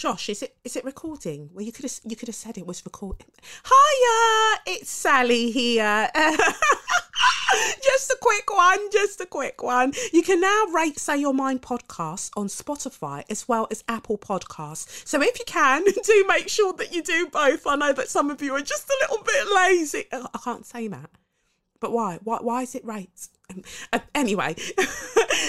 [0.00, 1.50] Josh, is it is it recording?
[1.52, 3.26] Well, you could have you could have said it was recording.
[3.66, 6.08] Hiya, it's Sally here.
[7.82, 9.92] just a quick one, just a quick one.
[10.10, 15.06] You can now rate Say Your Mind podcast on Spotify as well as Apple Podcasts.
[15.06, 17.66] So if you can, do make sure that you do both.
[17.66, 20.04] I know that some of you are just a little bit lazy.
[20.12, 21.10] Oh, I can't say that.
[21.78, 22.20] But why?
[22.24, 23.28] Why, why is it rates?
[23.50, 24.54] Um, uh, anyway,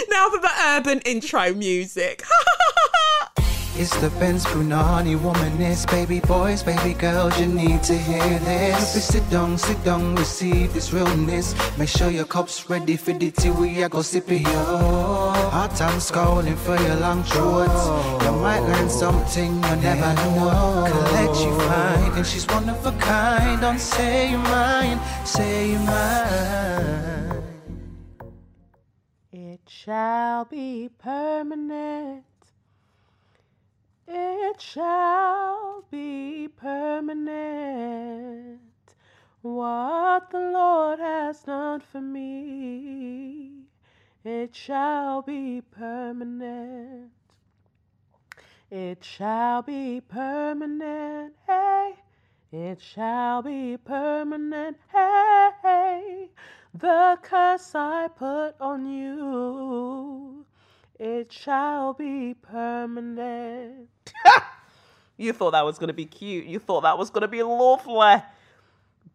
[0.10, 2.26] now for the urban intro music.
[3.78, 8.98] It's the Benz Brunani womanist, baby boys, baby girls, you need to hear this.
[8.98, 11.56] If sit down, sit down, receive this realness.
[11.78, 15.32] Make sure your cup's ready for the tea, we are go sip it, yo.
[15.56, 17.88] Hot time scalding for your long throats.
[18.26, 20.86] You might learn something you never know.
[20.92, 23.62] Collect you fine, and she's one of a kind.
[23.62, 27.44] Don't say you're mine, say you're mine.
[29.32, 32.26] It shall be permanent.
[34.14, 38.60] It shall be permanent.
[39.42, 43.54] What the Lord has done for me,
[44.26, 47.14] it shall be permanent.
[48.70, 51.34] It shall be permanent.
[51.48, 51.96] Hey,
[52.52, 54.76] it shall be permanent.
[54.92, 56.32] Hey,
[56.74, 60.41] the curse I put on you
[61.02, 63.90] it shall be permanent.
[65.18, 66.46] you thought that was going to be cute.
[66.46, 68.22] You thought that was going to be lovely.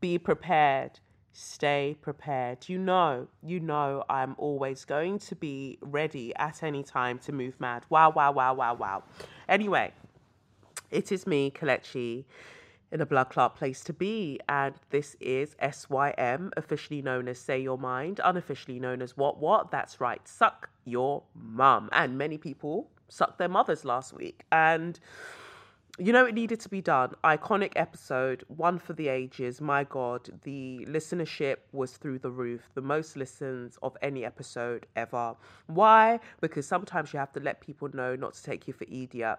[0.00, 0.98] Be prepared.
[1.32, 2.68] Stay prepared.
[2.68, 7.60] You know, you know, I'm always going to be ready at any time to move
[7.60, 7.84] mad.
[7.88, 9.04] Wow, wow, wow, wow, wow.
[9.48, 9.92] Anyway,
[10.90, 12.24] it is me, Kelechi
[12.96, 14.40] in a blood clot place to be.
[14.48, 19.70] And this is SYM, officially known as Say Your Mind, unofficially known as What What.
[19.70, 21.90] That's right, Suck Your Mum.
[21.92, 24.44] And many people sucked their mothers last week.
[24.50, 24.98] And
[25.98, 27.12] you know, it needed to be done.
[27.22, 29.60] Iconic episode, one for the ages.
[29.60, 32.70] My God, the listenership was through the roof.
[32.74, 35.34] The most listens of any episode ever.
[35.66, 36.20] Why?
[36.40, 39.38] Because sometimes you have to let people know not to take you for idiot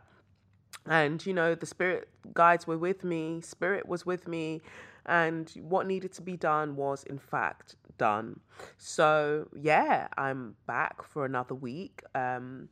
[0.90, 4.62] and you know the spirit guides were with me spirit was with me
[5.06, 8.40] and what needed to be done was in fact done.
[8.78, 12.70] So yeah i'm back for another week um,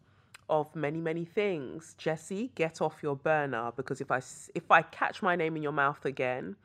[0.49, 1.95] of many many things.
[1.97, 4.21] Jesse get off your burner because if i
[4.53, 6.55] if i catch my name in your mouth again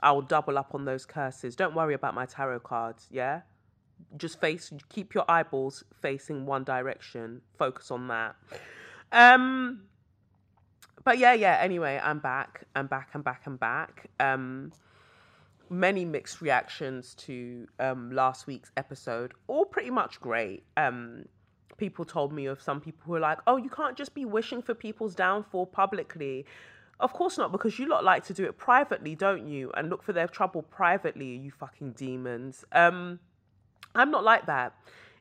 [0.00, 1.56] i will double up on those curses.
[1.56, 3.42] Don't worry about my tarot cards yeah?
[4.16, 7.40] Just face keep your eyeballs facing one direction.
[7.56, 8.36] Focus on that.
[9.12, 9.82] Um
[11.04, 11.58] but yeah, yeah.
[11.60, 12.64] Anyway, I'm back.
[12.74, 13.10] I'm back.
[13.14, 13.42] I'm back.
[13.46, 14.06] I'm back.
[14.20, 14.72] Um,
[15.70, 19.32] many mixed reactions to um last week's episode.
[19.46, 20.64] All pretty much great.
[20.76, 21.26] Um,
[21.76, 24.62] people told me of some people who were like, "Oh, you can't just be wishing
[24.62, 26.46] for people's downfall publicly."
[27.00, 29.72] Of course not, because you lot like to do it privately, don't you?
[29.76, 32.64] And look for their trouble privately, you fucking demons.
[32.70, 33.18] Um,
[33.96, 34.74] I'm not like that.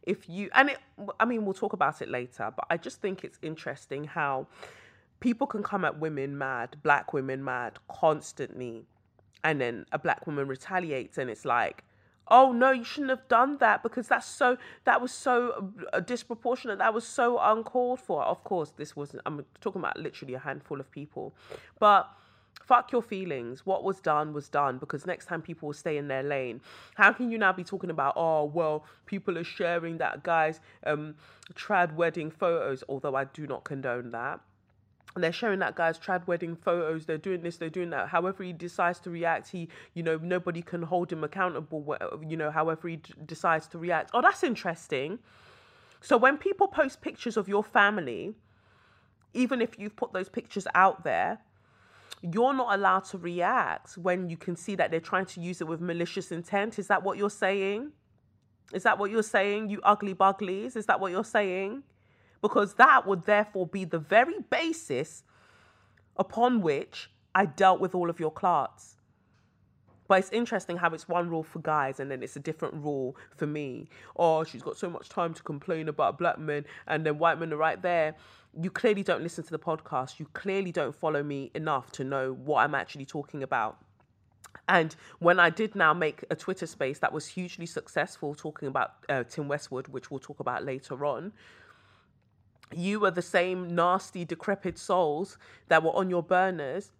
[0.03, 0.77] If you and it,
[1.19, 2.51] I mean, we'll talk about it later.
[2.55, 4.47] But I just think it's interesting how
[5.23, 8.83] people can come at women mad, black women mad constantly.
[9.41, 11.85] And then a black woman retaliates and it's like,
[12.27, 16.77] oh no, you shouldn't have done that because that's so, that was so uh, disproportionate.
[16.79, 18.21] That was so uncalled for.
[18.23, 21.33] Of course, this wasn't, I'm talking about literally a handful of people.
[21.79, 22.09] But
[22.61, 23.65] fuck your feelings.
[23.65, 26.59] What was done was done because next time people will stay in their lane.
[26.95, 31.15] How can you now be talking about, oh, well, people are sharing that guy's um,
[31.53, 34.41] trad wedding photos, although I do not condone that
[35.15, 38.09] they're showing that guy's trad wedding photos they're doing this they're doing that.
[38.09, 41.95] However he decides to react he you know nobody can hold him accountable
[42.27, 44.11] you know however he d- decides to react.
[44.13, 45.19] Oh that's interesting.
[46.01, 48.35] So when people post pictures of your family
[49.33, 51.39] even if you've put those pictures out there
[52.21, 55.67] you're not allowed to react when you can see that they're trying to use it
[55.67, 56.79] with malicious intent.
[56.79, 57.91] Is that what you're saying?
[58.73, 61.83] Is that what you're saying you ugly buglies is that what you're saying
[62.43, 65.23] because that would therefore be the very basis
[66.17, 68.97] upon which I dealt with all of your clarts.
[70.09, 73.15] But it's interesting how it's one rule for guys and then it's a different rule
[73.37, 73.87] for me.
[74.17, 77.53] Oh, she's got so much time to complain about black men and then white men
[77.53, 78.13] are right there.
[78.61, 80.19] You clearly don't listen to the podcast.
[80.19, 83.77] You clearly don't follow me enough to know what I'm actually talking about.
[84.67, 88.95] And when I did now make a Twitter space that was hugely successful talking about
[89.07, 91.31] uh, Tim Westwood, which we'll talk about later on,
[92.77, 95.37] you are the same nasty, decrepit souls
[95.67, 96.91] that were on your burners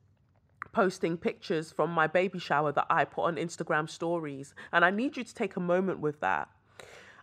[0.72, 4.56] posting pictures from my baby shower that I put on Instagram stories.
[4.72, 6.50] And I need you to take a moment with that.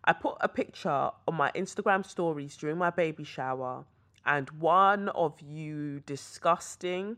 [0.05, 3.85] I put a picture on my Instagram stories during my baby shower
[4.25, 7.17] and one of you disgusting,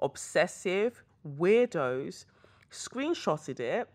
[0.00, 1.02] obsessive
[1.38, 2.24] weirdos
[2.70, 3.88] screenshotted it,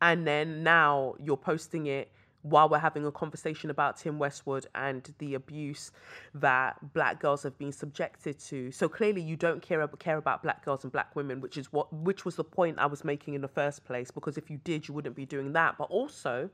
[0.00, 2.10] and then now you're posting it
[2.48, 5.90] while we're having a conversation about Tim Westwood and the abuse
[6.34, 8.70] that black girls have been subjected to.
[8.70, 11.92] So clearly you don't care care about black girls and black women, which is what
[11.92, 14.86] which was the point I was making in the first place because if you did
[14.86, 15.76] you wouldn't be doing that.
[15.76, 16.50] But also,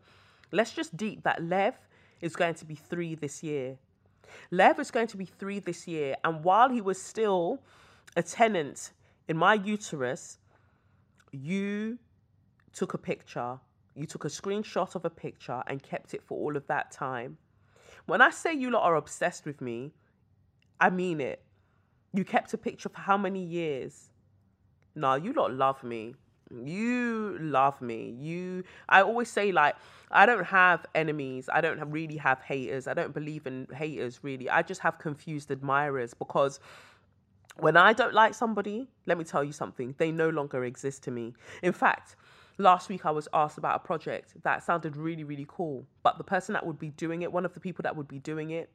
[0.50, 1.74] let's just deep that Lev
[2.20, 3.76] is going to be 3 this year.
[4.50, 7.60] Lev is going to be 3 this year and while he was still
[8.16, 8.92] a tenant
[9.28, 10.38] in my uterus,
[11.32, 11.98] you
[12.72, 13.58] took a picture
[13.94, 17.36] you took a screenshot of a picture and kept it for all of that time.
[18.06, 19.92] When I say you lot are obsessed with me,
[20.80, 21.42] I mean it.
[22.12, 24.10] You kept a picture for how many years?
[24.94, 26.14] No, you lot love me.
[26.50, 28.14] You love me.
[28.18, 29.76] You I always say like
[30.10, 31.48] I don't have enemies.
[31.50, 32.86] I don't really have haters.
[32.86, 34.50] I don't believe in haters really.
[34.50, 36.60] I just have confused admirers because
[37.58, 41.10] when I don't like somebody, let me tell you something, they no longer exist to
[41.10, 41.34] me.
[41.62, 42.16] In fact,
[42.58, 45.86] last week I was asked about a project that sounded really, really cool.
[46.02, 48.18] But the person that would be doing it, one of the people that would be
[48.18, 48.70] doing it,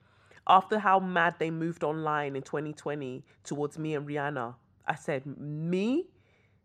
[0.48, 4.56] after how mad they moved online in 2020 towards me and Rihanna,
[4.88, 6.08] I said, me?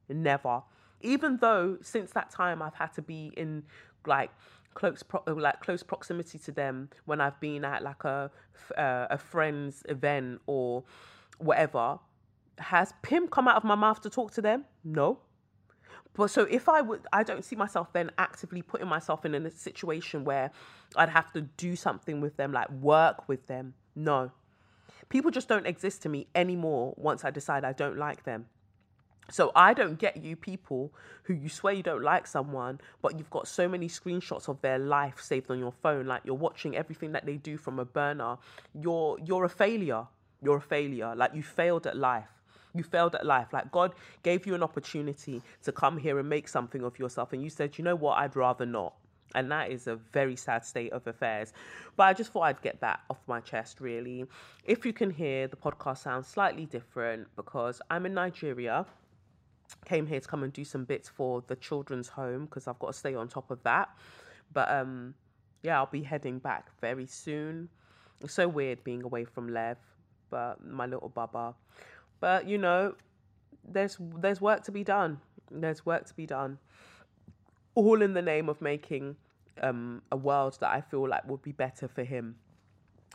[0.09, 0.63] Never.
[1.01, 3.65] Even though since that time I've had to be in
[4.07, 4.31] like
[4.75, 8.31] close pro- like close proximity to them when I've been at like a
[8.77, 10.85] uh, a friend's event or
[11.39, 11.99] whatever.
[12.59, 14.65] Has Pim come out of my mouth to talk to them?
[14.85, 15.19] No.
[16.15, 19.51] But so if I would, I don't see myself then actively putting myself in a
[19.51, 20.51] situation where
[20.97, 23.75] I'd have to do something with them, like work with them.
[23.97, 24.31] No.
[25.09, 28.47] People just don't exist to me anymore once I decide I don't like them.
[29.31, 30.93] So I don't get you people
[31.23, 34.79] who you swear you don't like someone, but you've got so many screenshots of their
[34.79, 38.37] life saved on your phone, like you're watching everything that they do from a burner.
[38.75, 40.07] You're you're a failure.
[40.43, 41.15] You're a failure.
[41.15, 42.29] Like you failed at life.
[42.75, 43.53] You failed at life.
[43.53, 47.33] Like God gave you an opportunity to come here and make something of yourself.
[47.33, 48.95] And you said, you know what, I'd rather not.
[49.35, 51.53] And that is a very sad state of affairs.
[51.97, 54.27] But I just thought I'd get that off my chest, really.
[54.65, 58.85] If you can hear, the podcast sounds slightly different because I'm in Nigeria.
[59.87, 62.89] Came here to come and do some bits for the children's home because I've got
[62.89, 63.89] to stay on top of that.
[64.53, 65.15] But um,
[65.63, 67.69] yeah, I'll be heading back very soon.
[68.21, 69.79] It's so weird being away from Lev,
[70.31, 71.55] but my little baba.
[72.23, 72.95] But you know,
[73.69, 75.19] there's there's work to be done.
[75.51, 76.59] There's work to be done.
[77.75, 79.17] All in the name of making
[79.61, 82.37] um, a world that I feel like would be better for him.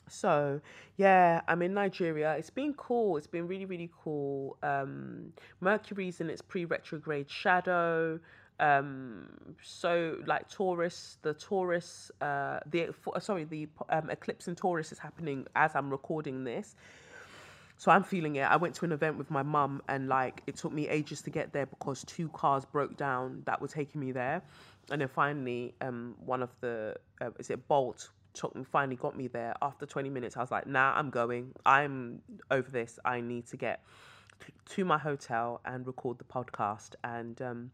[0.09, 0.59] So
[0.97, 2.35] yeah, I'm in Nigeria.
[2.35, 3.15] It's been cool.
[3.15, 4.57] It's been really, really cool.
[4.61, 5.31] Um,
[5.61, 8.19] Mercury's in its pre-retrograde shadow.
[8.59, 9.29] Um,
[9.63, 15.47] so like Taurus, the Taurus, uh, the sorry, the um, eclipse in Taurus is happening
[15.55, 16.75] as I'm recording this.
[17.77, 18.41] So I'm feeling it.
[18.41, 21.29] I went to an event with my mum and like it took me ages to
[21.29, 24.41] get there because two cars broke down that were taking me there.
[24.89, 29.15] And then finally, um, one of the, uh, is it Bolt, took me, finally got
[29.15, 29.53] me there.
[29.61, 31.53] After 20 minutes, I was like, nah, I'm going.
[31.65, 32.97] I'm over this.
[33.05, 33.83] I need to get
[34.69, 36.95] to my hotel and record the podcast.
[37.03, 37.71] And um,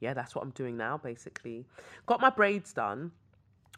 [0.00, 1.64] yeah, that's what I'm doing now, basically.
[2.04, 3.12] Got my braids done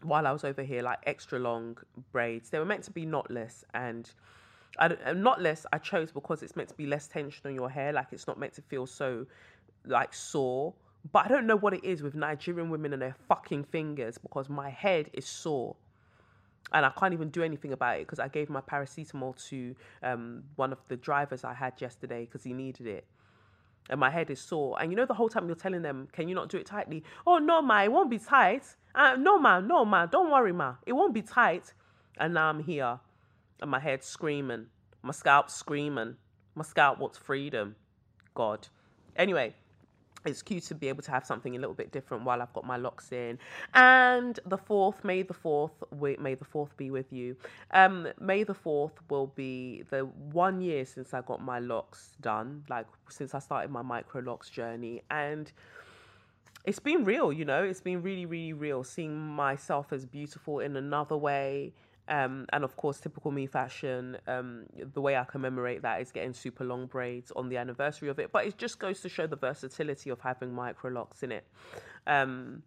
[0.03, 1.79] while I was over here, like extra long
[2.11, 2.51] braids.
[2.51, 4.11] They were meant to be knotless and
[4.79, 7.93] I knotless I chose because it's meant to be less tension on your hair.
[7.93, 9.27] Like it's not meant to feel so
[9.85, 10.75] like sore.
[11.13, 14.49] But I don't know what it is with Nigerian women and their fucking fingers because
[14.49, 15.77] my head is sore.
[16.73, 20.45] And I can't even do anything about it because I gave my paracetamol to um,
[20.57, 23.05] one of the drivers I had yesterday because he needed it.
[23.91, 24.81] And my head is sore.
[24.81, 27.03] And you know, the whole time you're telling them, can you not do it tightly?
[27.27, 28.65] Oh, no, ma, it won't be tight.
[28.95, 30.77] Uh, no, ma, no, ma, don't worry, ma.
[30.87, 31.75] It won't be tight.
[32.17, 33.01] And now I'm here
[33.63, 34.67] and my head screaming,
[35.03, 36.17] my scalp screaming,
[36.55, 37.77] my scalp wants freedom.
[38.35, 38.69] God.
[39.17, 39.55] Anyway,
[40.25, 42.65] it's cute to be able to have something a little bit different while I've got
[42.65, 43.39] my locks in.
[43.75, 47.37] And the fourth, May the fourth, may the fourth be with you.
[47.73, 52.65] Um, May the fourth will be the one year since I got my locks done,
[52.69, 55.51] like since I started my micro locks journey, and
[56.65, 57.33] it's been real.
[57.33, 58.85] You know, it's been really, really real.
[58.85, 61.73] Seeing myself as beautiful in another way.
[62.09, 64.19] Um, and of course, typical me fashion.
[64.27, 68.19] Um, the way I commemorate that is getting super long braids on the anniversary of
[68.19, 68.33] it.
[68.33, 71.47] But it just goes to show the versatility of having micro locks in it.
[72.07, 72.63] Um,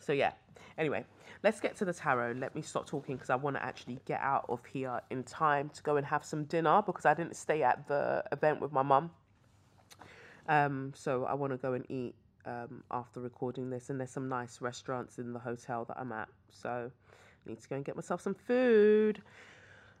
[0.00, 0.32] so yeah.
[0.78, 1.04] Anyway,
[1.42, 2.32] let's get to the tarot.
[2.32, 5.70] Let me stop talking because I want to actually get out of here in time
[5.70, 8.82] to go and have some dinner because I didn't stay at the event with my
[8.82, 9.10] mum.
[10.48, 14.28] Um, so I want to go and eat um, after recording this, and there's some
[14.28, 16.28] nice restaurants in the hotel that I'm at.
[16.50, 16.90] So
[17.54, 19.22] To go and get myself some food.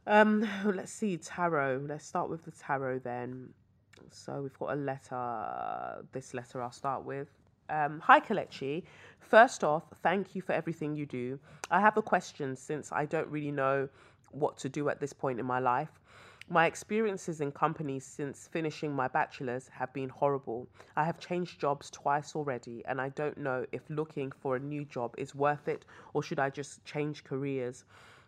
[0.06, 1.86] Um, let's see, tarot.
[1.88, 3.50] Let's start with the tarot then.
[4.10, 6.04] So we've got a letter.
[6.12, 7.28] This letter I'll start with.
[7.68, 8.84] Um, Hi, Kelechi.
[9.20, 11.38] First off, thank you for everything you do.
[11.70, 13.88] I have a question since I don't really know
[14.30, 16.00] what to do at this point in my life.
[16.48, 20.68] My experiences in companies since finishing my bachelor's have been horrible.
[20.94, 24.84] I have changed jobs twice already, and I don't know if looking for a new
[24.84, 25.84] job is worth it
[26.14, 27.84] or should I just change careers.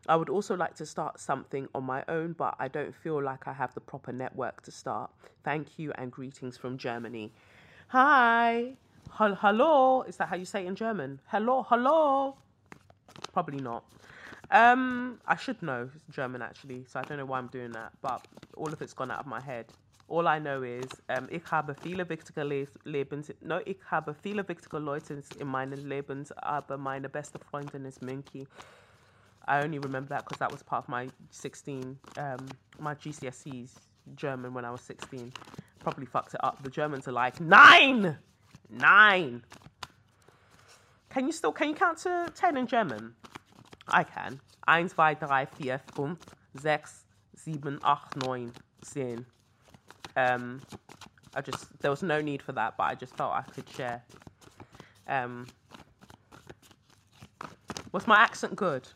[0.09, 3.47] I would also like to start something on my own, but I don't feel like
[3.47, 5.11] I have the proper network to start.
[5.45, 7.33] Thank you and greetings from Germany.
[7.89, 8.75] Hi.
[9.11, 10.03] Hello.
[10.03, 11.21] Is that how you say it in German?
[11.29, 12.37] Hello, hello.
[13.33, 13.85] Probably not.
[14.51, 18.27] Um, I should know German actually, so I don't know why I'm doing that, but
[18.57, 19.67] all of it's gone out of my head.
[20.09, 22.67] All I know is, um, ich habe viele wichtige
[23.43, 28.49] no, ich habe viele wichtige Leute in meinem Leben, aber meine beste Freundin ist Minky.
[29.47, 32.47] I only remember that because that was part of my 16, um,
[32.79, 33.73] my GCSEs
[34.17, 35.33] German when I was 16.
[35.81, 36.63] Probably fucked it up.
[36.63, 38.17] The Germans are like, nine!
[38.71, 39.43] Nine!
[41.11, 43.15] Can you still, can you count to 10 in German?
[43.91, 44.41] I can.
[44.67, 46.19] 1, 2, 3, 4, 5,
[46.61, 47.05] 6,
[47.37, 48.53] 7, 8, 9,
[48.95, 49.27] 10.
[50.17, 50.61] Um,
[51.35, 54.03] I just, there was no need for that, but I just felt I could share.
[55.07, 55.47] Um,
[57.93, 58.89] was my accent good?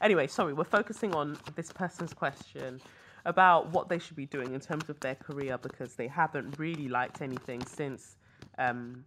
[0.00, 2.80] Anyway, sorry, we're focusing on this person's question
[3.24, 6.88] about what they should be doing in terms of their career because they haven't really
[6.88, 8.16] liked anything since
[8.58, 9.04] um,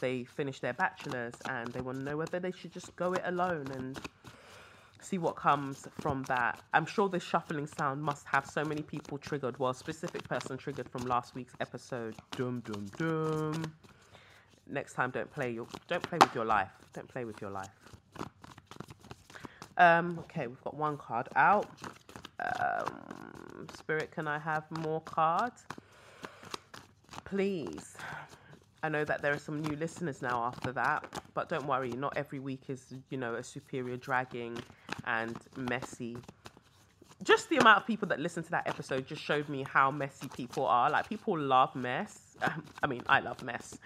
[0.00, 3.22] they finished their bachelor's and they want to know whether they should just go it
[3.24, 3.98] alone and
[5.00, 6.60] see what comes from that.
[6.72, 9.58] I'm sure this shuffling sound must have so many people triggered.
[9.58, 12.14] Well, specific person triggered from last week's episode.
[12.36, 13.72] Dum dum dum.
[14.68, 16.70] Next time, don't play your don't play with your life.
[16.92, 17.68] Don't play with your life.
[19.78, 21.68] Um, okay, we've got one card out.
[22.40, 25.64] Um, Spirit, can I have more cards?
[27.24, 27.96] Please.
[28.82, 32.16] I know that there are some new listeners now after that, but don't worry, not
[32.16, 34.58] every week is, you know, a superior dragging
[35.04, 36.16] and messy.
[37.22, 40.28] Just the amount of people that listened to that episode just showed me how messy
[40.28, 40.90] people are.
[40.90, 42.36] Like, people love mess.
[42.82, 43.78] I mean, I love mess.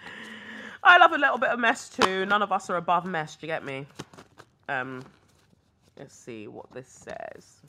[0.83, 2.25] I love a little bit of mess too.
[2.25, 3.85] None of us are above mess, do you get me?
[4.67, 5.03] Um,
[5.97, 7.61] let's see what this says.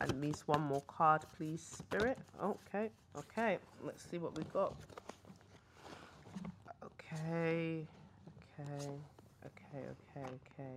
[0.00, 2.18] At least one more card, please, Spirit.
[2.42, 3.58] Okay, okay.
[3.84, 4.74] Let's see what we got.
[6.84, 7.86] Okay,
[8.58, 8.88] okay,
[9.46, 10.72] okay, okay, okay.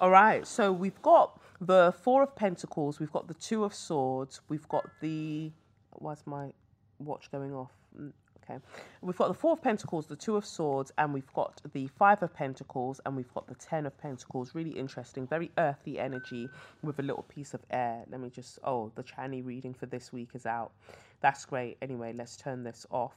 [0.00, 4.40] All right, so we've got the Four of Pentacles, we've got the Two of Swords,
[4.48, 5.52] we've got the.
[5.92, 6.52] Why's my
[6.98, 7.70] watch going off?
[7.94, 8.58] Mm, okay.
[9.02, 12.22] We've got the Four of Pentacles, the Two of Swords, and we've got the Five
[12.22, 14.54] of Pentacles, and we've got the Ten of Pentacles.
[14.54, 16.48] Really interesting, very earthy energy
[16.82, 18.02] with a little piece of air.
[18.10, 18.58] Let me just.
[18.64, 20.72] Oh, the Chani reading for this week is out.
[21.20, 21.76] That's great.
[21.82, 23.12] Anyway, let's turn this off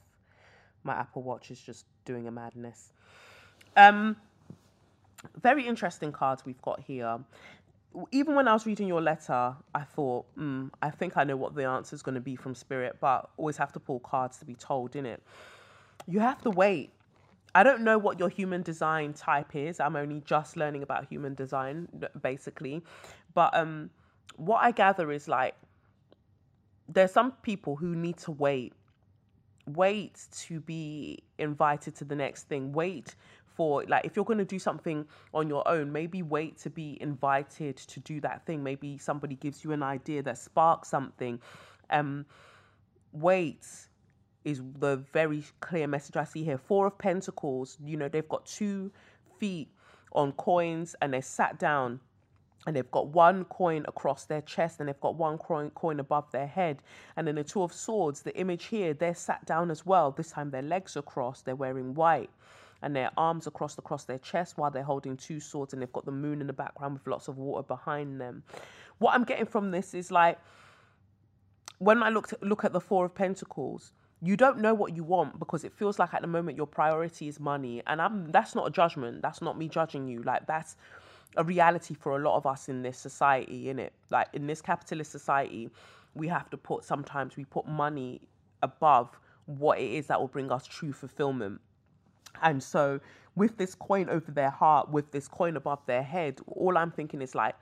[0.84, 2.92] my Apple Watch is just doing a madness.
[3.76, 4.18] Um,
[5.42, 7.20] very interesting cards we've got here.
[8.12, 11.56] Even when I was reading your letter, I thought, mm, I think I know what
[11.56, 14.46] the answer is going to be from Spirit, but always have to pull cards to
[14.46, 15.22] be told, in it.
[16.08, 16.92] You have to wait.
[17.56, 19.80] I don't know what your human design type is.
[19.80, 21.88] I'm only just learning about human design,
[22.22, 22.82] basically.
[23.36, 23.92] But um,
[24.38, 25.54] what I gather is like,
[26.90, 28.74] there's some people who need to wait
[29.68, 33.16] wait to be invited to the next thing wait
[33.56, 36.98] for like if you're going to do something on your own maybe wait to be
[37.02, 41.40] invited to do that thing maybe somebody gives you an idea that sparks something
[41.90, 42.26] um
[43.12, 43.66] wait
[44.44, 48.46] is the very clear message i see here four of pentacles you know they've got
[48.46, 48.92] two
[49.40, 49.70] feet
[50.14, 52.00] on coins and they sat down
[52.66, 56.32] and they've got one coin across their chest and they've got one coin, coin above
[56.32, 56.82] their head.
[57.18, 60.12] And then the Two of Swords, the image here, they're sat down as well.
[60.12, 62.30] This time their legs are crossed, they're wearing white,
[62.84, 65.94] and their arms are crossed across their chest while they're holding two swords and they've
[65.94, 68.44] got the moon in the background with lots of water behind them.
[69.00, 70.38] What I'm getting from this is like,
[71.80, 75.38] when I look, look at the Four of Pentacles, you don't know what you want
[75.38, 77.82] because it feels like at the moment your priority is money.
[77.88, 79.22] And I'm that's not a judgment.
[79.22, 80.24] That's not me judging you.
[80.24, 80.78] Like that's
[81.36, 83.92] a reality for a lot of us in this society, in it.
[84.10, 85.70] Like in this capitalist society,
[86.14, 88.22] we have to put sometimes we put money
[88.62, 89.10] above
[89.46, 91.60] what it is that will bring us true fulfillment.
[92.42, 93.00] And so
[93.36, 97.22] with this coin over their heart, with this coin above their head, all I'm thinking
[97.22, 97.56] is like,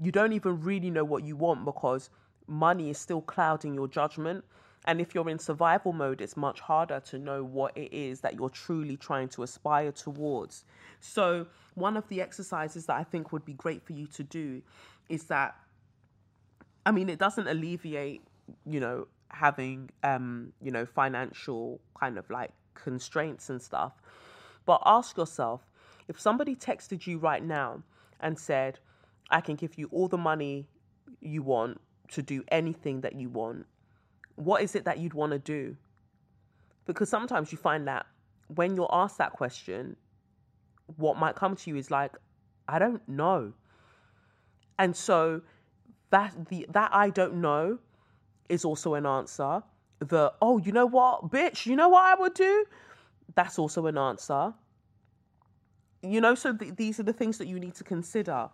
[0.00, 2.10] you don't even really know what you want because
[2.46, 4.44] money is still clouding your judgment.
[4.84, 8.34] And if you're in survival mode, it's much harder to know what it is that
[8.34, 10.64] you're truly trying to aspire towards.
[10.98, 14.60] So, one of the exercises that I think would be great for you to do
[15.08, 15.54] is that,
[16.84, 18.22] I mean, it doesn't alleviate,
[18.66, 23.92] you know, having, um, you know, financial kind of like constraints and stuff.
[24.64, 25.66] But ask yourself
[26.08, 27.82] if somebody texted you right now
[28.20, 28.78] and said,
[29.30, 30.68] I can give you all the money
[31.20, 31.80] you want
[32.12, 33.66] to do anything that you want,
[34.36, 35.76] what is it that you'd want to do?
[36.84, 38.06] Because sometimes you find that
[38.48, 39.96] when you're asked that question,
[40.96, 42.12] what might come to you is like,
[42.68, 43.52] I don't know.
[44.78, 45.42] And so
[46.10, 47.78] that the that I don't know
[48.48, 49.62] is also an answer.
[50.08, 52.64] The oh, you know what, bitch, you know what I would do?
[53.34, 54.52] That's also an answer.
[56.02, 58.50] You know, so th- these are the things that you need to consider.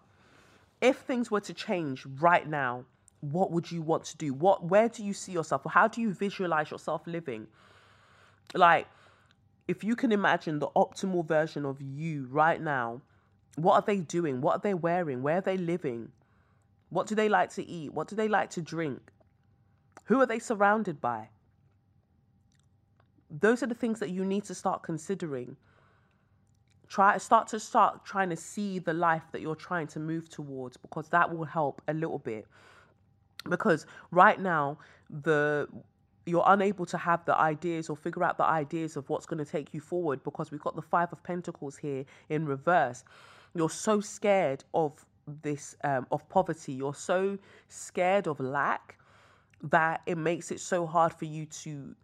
[0.80, 2.84] If things were to change right now,
[3.20, 4.32] what would you want to do?
[4.32, 5.62] What where do you see yourself?
[5.68, 7.46] How do you visualize yourself living?
[8.54, 8.86] Like,
[9.66, 13.00] if you can imagine the optimal version of you right now,
[13.56, 14.40] what are they doing?
[14.40, 15.22] What are they wearing?
[15.22, 16.10] Where are they living?
[16.90, 17.92] What do they like to eat?
[17.92, 19.10] What do they like to drink?
[20.04, 21.28] Who are they surrounded by?
[23.30, 25.56] Those are the things that you need to start considering.
[26.88, 30.76] Try start to start trying to see the life that you're trying to move towards
[30.76, 32.46] because that will help a little bit.
[33.48, 34.78] Because right now
[35.10, 35.68] the
[36.28, 39.50] you're unable to have the ideas or figure out the ideas of what's going to
[39.50, 43.02] take you forward because we've got the five of pentacles here in reverse.
[43.54, 45.04] You're so scared of
[45.42, 46.72] this um, of poverty.
[46.72, 48.98] You're so scared of lack
[49.62, 51.94] that it makes it so hard for you to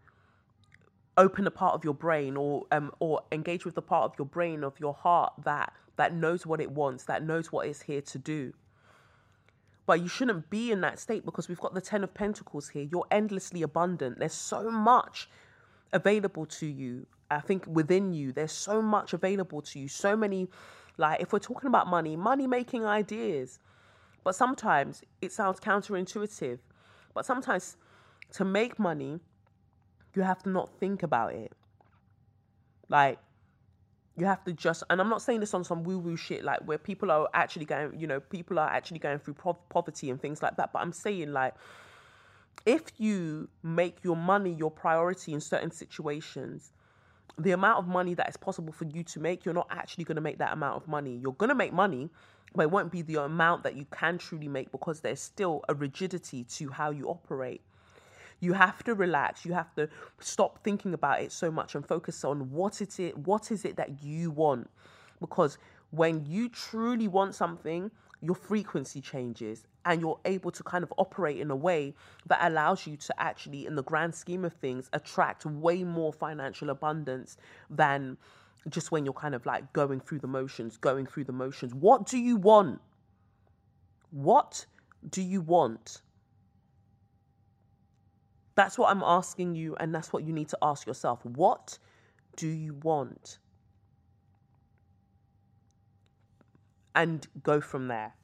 [1.16, 4.26] open a part of your brain or um or engage with the part of your
[4.26, 8.00] brain of your heart that that knows what it wants that knows what it's here
[8.00, 8.52] to do
[9.86, 12.88] but you shouldn't be in that state because we've got the 10 of Pentacles here.
[12.90, 14.18] You're endlessly abundant.
[14.18, 15.28] There's so much
[15.92, 17.06] available to you.
[17.30, 19.88] I think within you, there's so much available to you.
[19.88, 20.48] So many,
[20.96, 23.58] like, if we're talking about money, money making ideas.
[24.22, 26.58] But sometimes it sounds counterintuitive.
[27.12, 27.76] But sometimes
[28.32, 29.20] to make money,
[30.14, 31.52] you have to not think about it.
[32.88, 33.18] Like,
[34.16, 36.60] you have to just and i'm not saying this on some woo woo shit like
[36.60, 39.34] where people are actually going you know people are actually going through
[39.68, 41.54] poverty and things like that but i'm saying like
[42.66, 46.72] if you make your money your priority in certain situations
[47.38, 50.14] the amount of money that is possible for you to make you're not actually going
[50.14, 52.08] to make that amount of money you're going to make money
[52.54, 55.74] but it won't be the amount that you can truly make because there's still a
[55.74, 57.62] rigidity to how you operate
[58.40, 59.44] you have to relax.
[59.44, 59.88] You have to
[60.20, 63.76] stop thinking about it so much and focus on what it is, what is it
[63.76, 64.70] that you want.
[65.20, 65.58] Because
[65.90, 71.38] when you truly want something, your frequency changes and you're able to kind of operate
[71.38, 71.94] in a way
[72.26, 76.70] that allows you to actually, in the grand scheme of things, attract way more financial
[76.70, 77.36] abundance
[77.68, 78.16] than
[78.70, 81.74] just when you're kind of like going through the motions, going through the motions.
[81.74, 82.80] What do you want?
[84.10, 84.64] What
[85.10, 86.00] do you want?
[88.54, 91.24] That's what I'm asking you, and that's what you need to ask yourself.
[91.24, 91.78] What
[92.36, 93.38] do you want?
[96.94, 98.14] And go from there.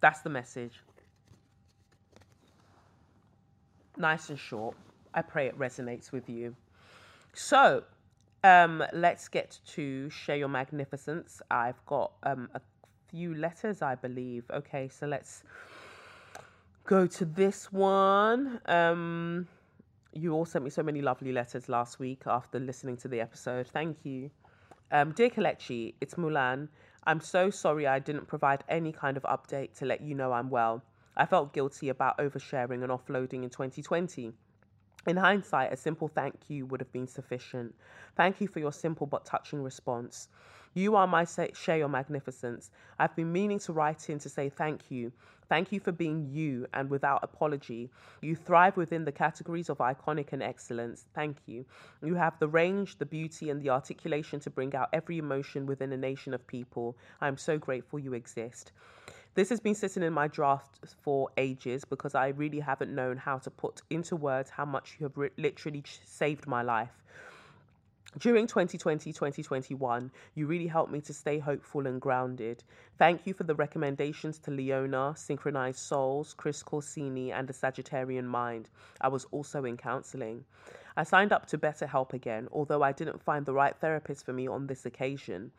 [0.00, 0.82] That's the message.
[3.96, 4.76] Nice and short.
[5.14, 6.54] I pray it resonates with you.
[7.32, 7.84] So,
[8.44, 11.40] um, let's get to share your magnificence.
[11.50, 12.60] I've got um, a
[13.10, 14.44] few letters, I believe.
[14.50, 15.42] Okay, so let's
[16.86, 18.60] go to this one.
[18.66, 19.48] Um,
[20.12, 23.66] you all sent me so many lovely letters last week after listening to the episode.
[23.66, 24.30] Thank you.
[24.92, 26.68] Um, Dear Kelechi, it's Mulan.
[27.04, 30.48] I'm so sorry I didn't provide any kind of update to let you know I'm
[30.48, 30.82] well.
[31.16, 34.32] I felt guilty about oversharing and offloading in 2020.
[35.06, 37.74] In hindsight, a simple thank you would have been sufficient.
[38.16, 40.28] Thank you for your simple but touching response.
[40.74, 42.70] You are my share your magnificence.
[42.98, 45.12] I've been meaning to write in to say thank you.
[45.48, 47.88] Thank you for being you and without apology.
[48.20, 51.06] You thrive within the categories of iconic and excellence.
[51.14, 51.64] Thank you.
[52.02, 55.92] You have the range, the beauty, and the articulation to bring out every emotion within
[55.92, 56.98] a nation of people.
[57.20, 58.72] I'm so grateful you exist.
[59.36, 63.36] This has been sitting in my draft for ages because I really haven't known how
[63.36, 67.02] to put into words how much you have re- literally saved my life.
[68.18, 72.64] During 2020 2021, you really helped me to stay hopeful and grounded.
[72.96, 78.70] Thank you for the recommendations to Leona, Synchronized Souls, Chris Corsini, and the Sagittarian Mind.
[79.02, 80.46] I was also in counseling.
[80.96, 84.46] I signed up to BetterHelp again, although I didn't find the right therapist for me
[84.46, 85.52] on this occasion.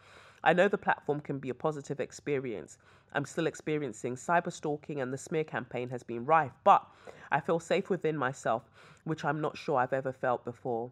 [0.47, 2.77] I know the platform can be a positive experience.
[3.11, 6.87] I'm still experiencing cyber stalking and the smear campaign has been rife, but
[7.29, 8.63] I feel safe within myself,
[9.03, 10.89] which I'm not sure I've ever felt before.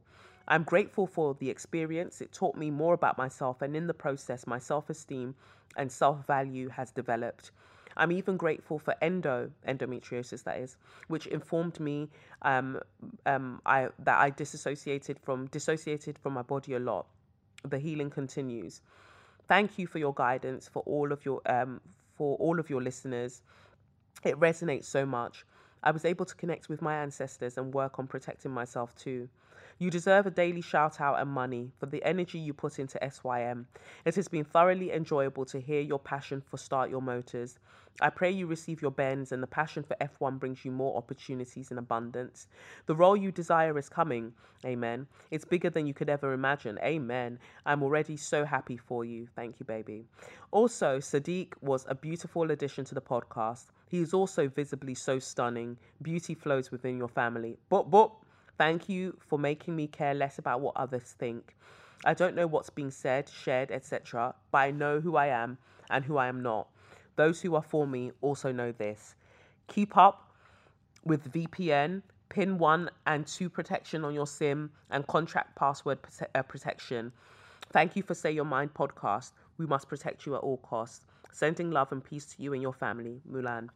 [0.49, 2.19] I'm grateful for the experience.
[2.19, 5.35] It taught me more about myself, and in the process, my self esteem
[5.77, 7.51] and self value has developed.
[7.95, 10.75] I'm even grateful for endo endometriosis, that is,
[11.07, 12.09] which informed me
[12.41, 12.81] um,
[13.25, 17.05] um, I, that I disassociated from dissociated from my body a lot.
[17.63, 18.81] The healing continues.
[19.47, 21.81] Thank you for your guidance for all of your um,
[22.17, 23.41] for all of your listeners.
[24.23, 25.45] It resonates so much.
[25.83, 29.29] I was able to connect with my ancestors and work on protecting myself too.
[29.77, 33.67] You deserve a daily shout out and money for the energy you put into SYM.
[34.05, 37.59] It has been thoroughly enjoyable to hear your passion for Start Your Motors.
[38.01, 41.71] I pray you receive your bends and the passion for F1 brings you more opportunities
[41.71, 42.47] in abundance.
[42.85, 44.33] The role you desire is coming.
[44.65, 45.07] Amen.
[45.31, 46.79] It's bigger than you could ever imagine.
[46.81, 47.39] Amen.
[47.65, 49.27] I'm already so happy for you.
[49.35, 50.05] Thank you, baby.
[50.51, 53.65] Also, Sadiq was a beautiful addition to the podcast.
[53.87, 55.77] He is also visibly so stunning.
[56.01, 57.57] Beauty flows within your family.
[57.69, 58.11] But, but,
[58.57, 61.55] Thank you for making me care less about what others think.
[62.05, 65.57] I don't know what's being said, shared, etc., but I know who I am
[65.89, 66.67] and who I am not.
[67.15, 69.15] Those who are for me also know this.
[69.67, 70.31] Keep up
[71.03, 76.43] with VPN, pin 1 and 2 protection on your SIM, and contract password prote- uh,
[76.43, 77.11] protection.
[77.71, 79.31] Thank you for Say Your Mind podcast.
[79.57, 81.05] We must protect you at all costs.
[81.31, 83.21] Sending love and peace to you and your family.
[83.29, 83.69] Mulan.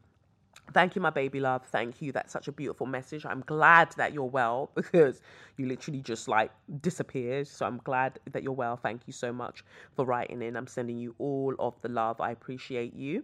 [0.74, 1.66] Thank you, my baby love.
[1.66, 2.12] Thank you.
[2.12, 3.26] That's such a beautiful message.
[3.26, 5.22] I'm glad that you're well because
[5.58, 6.52] you literally just like
[6.82, 7.48] disappeared.
[7.48, 8.78] So I'm glad that you're well.
[8.78, 9.64] Thank you so much
[9.96, 10.56] for writing in.
[10.56, 12.22] I'm sending you all of the love.
[12.22, 13.24] I appreciate you.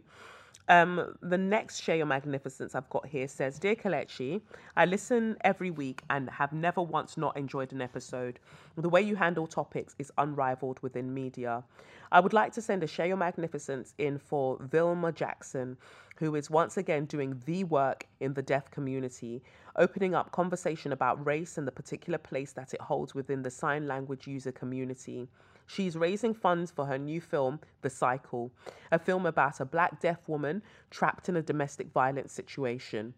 [0.67, 4.41] Um, the next Share Your Magnificence I've got here says, Dear Kelechi,
[4.75, 8.39] I listen every week and have never once not enjoyed an episode.
[8.75, 11.63] The way you handle topics is unrivaled within media.
[12.12, 15.78] I would like to send a Share Your Magnificence in for Vilma Jackson,
[16.17, 19.43] who is once again doing the work in the deaf community,
[19.75, 23.86] opening up conversation about race and the particular place that it holds within the sign
[23.86, 25.28] language user community.
[25.67, 28.51] She's raising funds for her new film, The Cycle,
[28.91, 33.13] a film about a black deaf woman trapped in a domestic violence situation.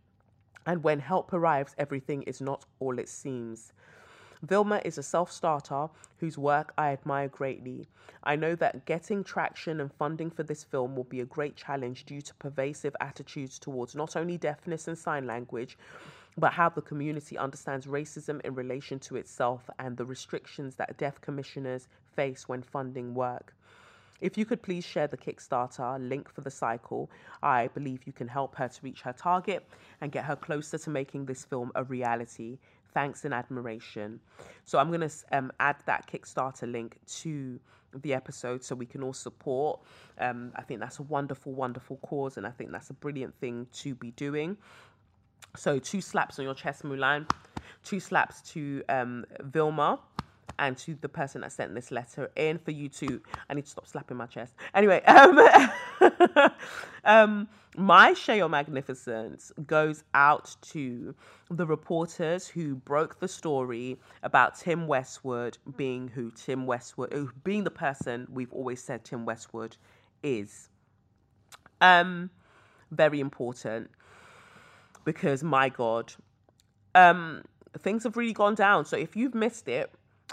[0.66, 3.74] And when help arrives, everything is not all it seems.
[4.44, 5.88] Vilma is a self starter
[6.20, 7.88] whose work I admire greatly.
[8.24, 12.06] I know that getting traction and funding for this film will be a great challenge
[12.06, 15.78] due to pervasive attitudes towards not only deafness and sign language,
[16.38, 21.19] but how the community understands racism in relation to itself and the restrictions that deaf
[21.19, 23.54] commissioners face when funding work.
[24.19, 27.10] If you could please share the Kickstarter link for the cycle,
[27.43, 29.67] I believe you can help her to reach her target
[30.02, 32.58] and get her closer to making this film a reality.
[32.93, 34.19] Thanks and admiration.
[34.65, 37.60] So I'm going to um, add that Kickstarter link to
[37.93, 39.80] the episode so we can all support.
[40.19, 43.67] Um, I think that's a wonderful, wonderful cause, and I think that's a brilliant thing
[43.73, 44.58] to be doing.
[45.56, 47.30] So two slaps on your chest, Mulan.
[47.84, 50.00] Two slaps to um, Vilma
[50.60, 53.69] and to the person that sent this letter in for you to i need to
[53.69, 54.54] stop slapping my chest.
[54.73, 55.39] Anyway um,
[57.06, 61.13] um my your magnificence goes out to
[61.52, 67.71] the reporters who broke the story about tim westwood being who tim westwood being the
[67.71, 69.78] person we've always said tim westwood
[70.23, 70.69] is.
[71.82, 72.32] Um
[72.91, 73.91] very important
[75.08, 76.13] because my god
[76.96, 77.41] um
[77.80, 79.89] things have really gone down so if you've missed it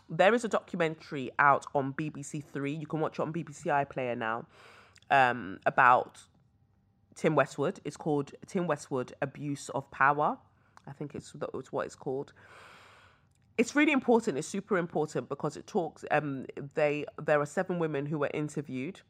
[0.08, 2.74] there is a documentary out on BBC Three.
[2.74, 4.46] You can watch it on BBC iPlayer now
[5.10, 6.18] um, about
[7.14, 7.80] Tim Westwood.
[7.84, 10.38] It's called Tim Westwood Abuse of Power.
[10.86, 12.32] I think it's, it's what it's called.
[13.56, 14.36] It's really important.
[14.36, 16.04] It's super important because it talks.
[16.10, 19.00] Um, they there are seven women who were interviewed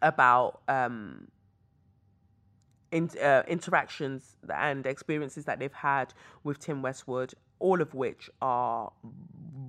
[0.00, 1.28] about um,
[2.92, 8.92] in, uh, interactions and experiences that they've had with Tim Westwood, all of which are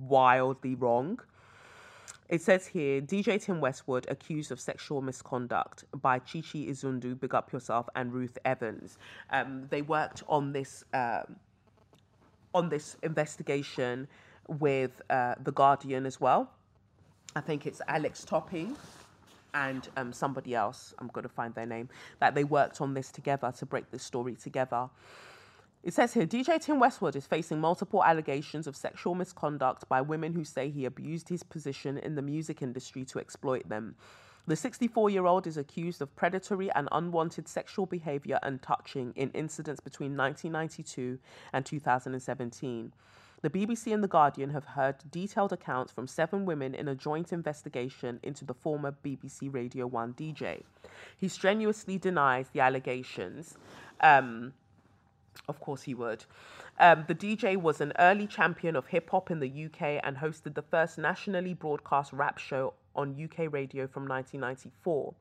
[0.06, 1.18] wildly wrong.
[2.28, 7.52] It says here DJ Tim Westwood accused of sexual misconduct by Chichi Izundu, Big Up
[7.52, 8.98] Yourself, and Ruth Evans.
[9.30, 11.36] Um, they worked on this um,
[12.54, 14.06] on this investigation
[14.48, 16.50] with uh, the Guardian as well.
[17.36, 18.76] I think it's Alex Topping
[19.54, 20.92] and um, somebody else.
[20.98, 21.88] I'm going to find their name.
[22.20, 24.90] That they worked on this together to break this story together.
[25.82, 30.32] It says here DJ Tim Westwood is facing multiple allegations of sexual misconduct by women
[30.32, 33.94] who say he abused his position in the music industry to exploit them.
[34.46, 39.30] The 64 year old is accused of predatory and unwanted sexual behavior and touching in
[39.30, 41.18] incidents between 1992
[41.52, 42.92] and 2017.
[43.44, 47.30] The BBC and The Guardian have heard detailed accounts from seven women in a joint
[47.30, 50.62] investigation into the former BBC Radio 1 DJ.
[51.18, 53.58] He strenuously denies the allegations.
[54.00, 54.54] Um,
[55.46, 56.24] of course, he would.
[56.80, 60.54] Um, the DJ was an early champion of hip hop in the UK and hosted
[60.54, 65.12] the first nationally broadcast rap show on UK radio from 1994.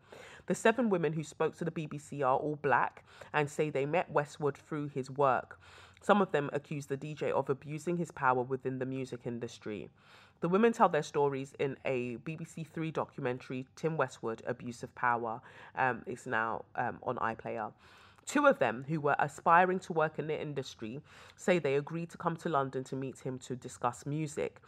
[0.45, 4.09] The seven women who spoke to the BBC are all black and say they met
[4.09, 5.59] Westwood through his work.
[6.03, 9.89] Some of them accuse the DJ of abusing his power within the music industry.
[10.41, 15.39] The women tell their stories in a BBC Three documentary, Tim Westwood, Abuse of Power.
[15.75, 17.71] Um, it's now um, on iPlayer.
[18.25, 21.01] Two of them, who were aspiring to work in the industry,
[21.37, 24.59] say they agreed to come to London to meet him to discuss music.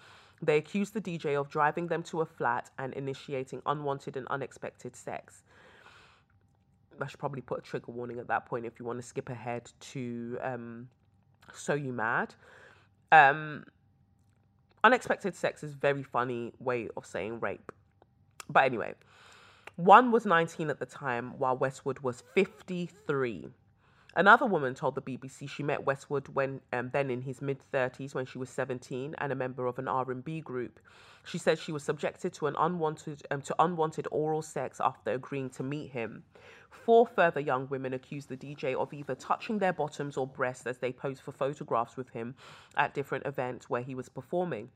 [0.42, 4.96] They accuse the DJ of driving them to a flat and initiating unwanted and unexpected
[4.96, 5.44] sex.
[7.02, 9.30] I should probably put a trigger warning at that point if you want to skip
[9.30, 10.88] ahead to um,
[11.54, 12.34] So You Mad.
[13.12, 13.66] Um,
[14.84, 17.72] unexpected sex is very funny way of saying rape.
[18.50, 18.94] But anyway,
[19.76, 23.50] one was 19 at the time, while Westwood was 53.
[24.18, 28.16] Another woman told the BBC she met Westwood when um, then in his mid 30s
[28.16, 30.80] when she was 17 and a member of an R&B group.
[31.26, 35.50] She said she was subjected to an unwanted um, to unwanted oral sex after agreeing
[35.52, 36.24] to meet him.
[36.70, 40.78] Four further young women accused the DJ of either touching their bottoms or breasts as
[40.78, 42.36] they posed for photographs with him
[42.78, 44.70] at different events where he was performing.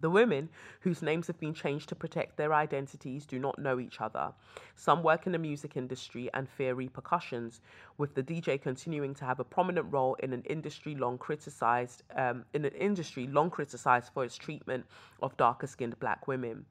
[0.00, 0.48] The women,
[0.80, 4.32] whose names have been changed to protect their identities, do not know each other.
[4.74, 7.60] Some work in the music industry and fear repercussions,
[7.98, 12.44] with the DJ continuing to have a prominent role in an industry long criticized um,
[12.54, 14.86] in an industry long criticized for its treatment
[15.22, 16.64] of darker skinned black women.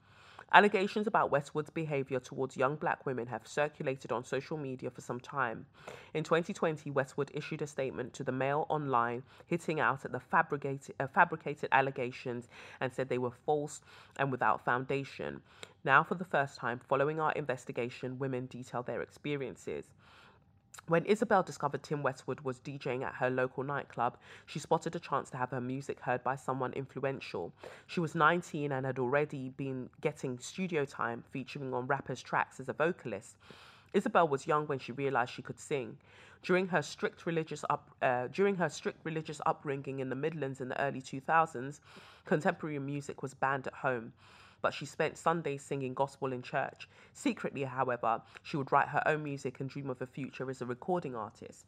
[0.51, 5.19] Allegations about Westwood's behavior towards young black women have circulated on social media for some
[5.19, 5.67] time.
[6.13, 10.95] In 2020, Westwood issued a statement to the Mail Online, hitting out at the fabricated,
[10.99, 12.47] uh, fabricated allegations
[12.81, 13.81] and said they were false
[14.17, 15.41] and without foundation.
[15.83, 19.85] Now, for the first time, following our investigation, women detail their experiences.
[20.87, 25.29] When Isabel discovered Tim Westwood was DJing at her local nightclub, she spotted a chance
[25.29, 27.53] to have her music heard by someone influential.
[27.85, 32.69] She was 19 and had already been getting studio time featuring on rappers' tracks as
[32.69, 33.35] a vocalist.
[33.93, 35.97] Isabel was young when she realized she could sing.
[36.41, 40.69] During her strict religious up, uh, during her strict religious upbringing in the Midlands in
[40.69, 41.79] the early 2000s,
[42.25, 44.13] contemporary music was banned at home
[44.61, 46.87] but she spent Sundays singing gospel in church.
[47.13, 50.65] Secretly, however, she would write her own music and dream of a future as a
[50.65, 51.65] recording artist.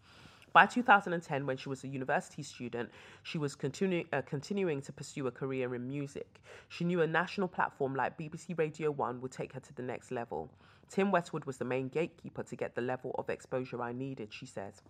[0.54, 2.90] By 2010, when she was a university student,
[3.24, 6.42] she was continu- uh, continuing to pursue a career in music.
[6.68, 10.12] She knew a national platform like BBC Radio 1 would take her to the next
[10.12, 10.52] level.
[10.90, 14.46] Tim Westwood was the main gatekeeper to get the level of exposure I needed, she
[14.46, 14.82] says.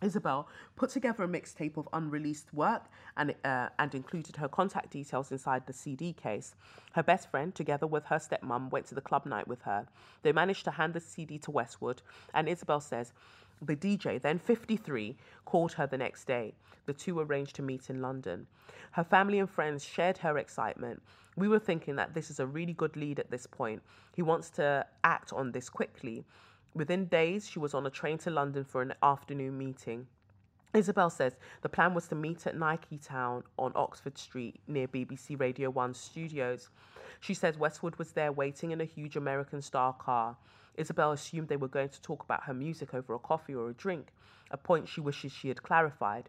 [0.00, 2.84] Isabel put together a mixtape of unreleased work
[3.16, 6.54] and, uh, and included her contact details inside the CD case.
[6.92, 9.86] Her best friend, together with her stepmom, went to the club night with her.
[10.22, 13.12] They managed to hand the CD to Westwood, and Isabel says
[13.60, 16.54] the DJ, then 53, called her the next day.
[16.86, 18.46] The two arranged to meet in London.
[18.92, 21.02] Her family and friends shared her excitement.
[21.36, 23.82] We were thinking that this is a really good lead at this point.
[24.14, 26.24] He wants to act on this quickly.
[26.74, 30.06] Within days, she was on a train to London for an afternoon meeting.
[30.74, 35.40] Isabel says the plan was to meet at Nike Town on Oxford Street near BBC
[35.40, 36.68] Radio 1 studios.
[37.20, 40.36] She says Westwood was there waiting in a huge American star car.
[40.76, 43.74] Isabel assumed they were going to talk about her music over a coffee or a
[43.74, 44.12] drink,
[44.50, 46.28] a point she wishes she had clarified.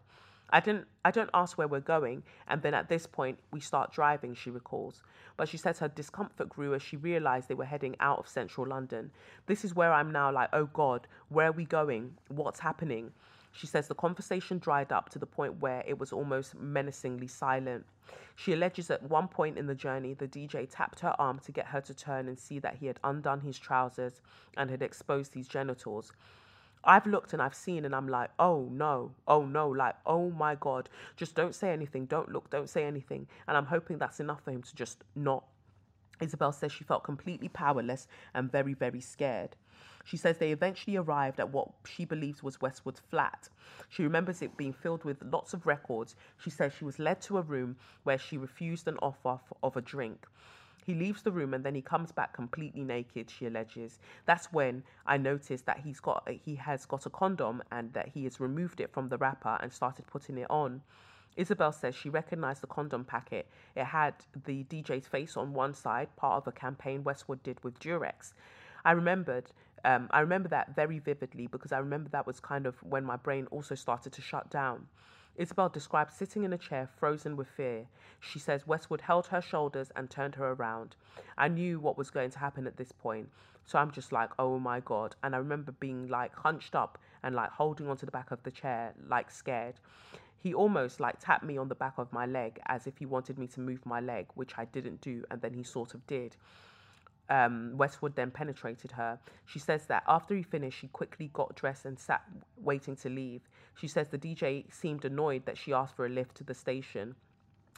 [0.52, 3.92] I didn't I don't ask where we're going, and then at this point we start
[3.92, 5.02] driving, she recalls.
[5.36, 8.66] But she says her discomfort grew as she realized they were heading out of central
[8.66, 9.10] London.
[9.46, 12.14] This is where I'm now like, oh God, where are we going?
[12.28, 13.12] What's happening?
[13.52, 17.84] She says the conversation dried up to the point where it was almost menacingly silent.
[18.36, 21.66] She alleges at one point in the journey, the DJ tapped her arm to get
[21.66, 24.20] her to turn and see that he had undone his trousers
[24.56, 26.12] and had exposed his genitals.
[26.84, 30.54] I've looked and I've seen and I'm like, oh no, oh no, like, oh my
[30.54, 33.26] God, just don't say anything, don't look, don't say anything.
[33.46, 35.44] And I'm hoping that's enough for him to just not.
[36.20, 39.56] Isabel says she felt completely powerless and very, very scared.
[40.04, 43.48] She says they eventually arrived at what she believes was Westwood's flat.
[43.88, 46.16] She remembers it being filled with lots of records.
[46.38, 49.82] She says she was led to a room where she refused an offer of a
[49.82, 50.26] drink.
[50.90, 54.00] He leaves the room and then he comes back completely naked, she alleges.
[54.26, 58.24] That's when I noticed that he's got he has got a condom and that he
[58.24, 60.82] has removed it from the wrapper and started putting it on.
[61.36, 63.46] Isabel says she recognized the condom packet.
[63.76, 64.14] It had
[64.46, 68.32] the DJ's face on one side, part of a campaign Westwood did with Durex.
[68.84, 69.52] I remembered
[69.84, 73.16] um, I remember that very vividly because I remember that was kind of when my
[73.16, 74.88] brain also started to shut down.
[75.36, 77.86] Isabel described sitting in a chair, frozen with fear.
[78.20, 80.96] She says Westwood held her shoulders and turned her around.
[81.38, 83.30] I knew what was going to happen at this point,
[83.64, 85.16] so I'm just like, oh my god.
[85.22, 88.50] And I remember being like hunched up and like holding onto the back of the
[88.50, 89.80] chair, like scared.
[90.42, 93.38] He almost like tapped me on the back of my leg as if he wanted
[93.38, 96.36] me to move my leg, which I didn't do, and then he sort of did.
[97.30, 99.18] Um, Westwood then penetrated her.
[99.46, 102.22] She says that after he finished, she quickly got dressed and sat
[102.56, 103.42] waiting to leave.
[103.76, 107.14] She says the DJ seemed annoyed that she asked for a lift to the station.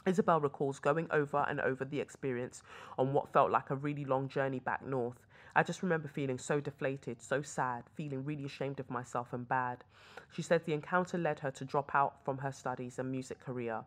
[0.05, 2.61] Isabel recalls going over and over the experience
[2.97, 5.25] on what felt like a really long journey back north.
[5.55, 9.83] I just remember feeling so deflated, so sad, feeling really ashamed of myself and bad.
[10.31, 13.83] She says the encounter led her to drop out from her studies and music career.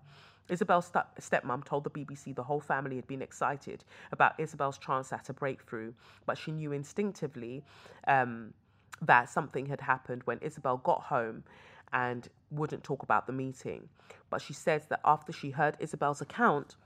[0.49, 5.13] Isabel's st- stepmom told the BBC the whole family had been excited about Isabel's chance
[5.13, 5.93] at a breakthrough,
[6.25, 7.65] but she knew instinctively
[8.07, 8.55] um,
[9.03, 11.45] that something had happened when Isabel got home
[11.93, 13.89] and wouldn't talk about the meeting.
[14.31, 16.77] But she says that after she heard Isabel's account,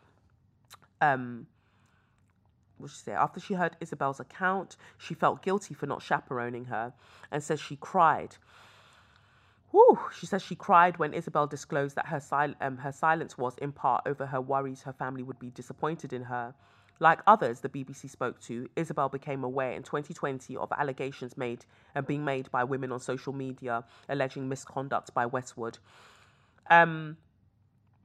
[1.01, 1.47] um,
[2.79, 3.13] what she say?
[3.13, 6.93] After she heard Isabel's account, she felt guilty for not chaperoning her
[7.31, 8.37] and says she cried.
[9.71, 9.99] Whew.
[10.19, 13.73] She says she cried when Isabel disclosed that her, sil- um, her silence was in
[13.73, 16.55] part over her worries her family would be disappointed in her.
[16.99, 22.05] Like others the BBC spoke to, Isabel became aware in 2020 of allegations made and
[22.05, 25.79] uh, being made by women on social media alleging misconduct by Westwood.
[26.69, 27.17] Um,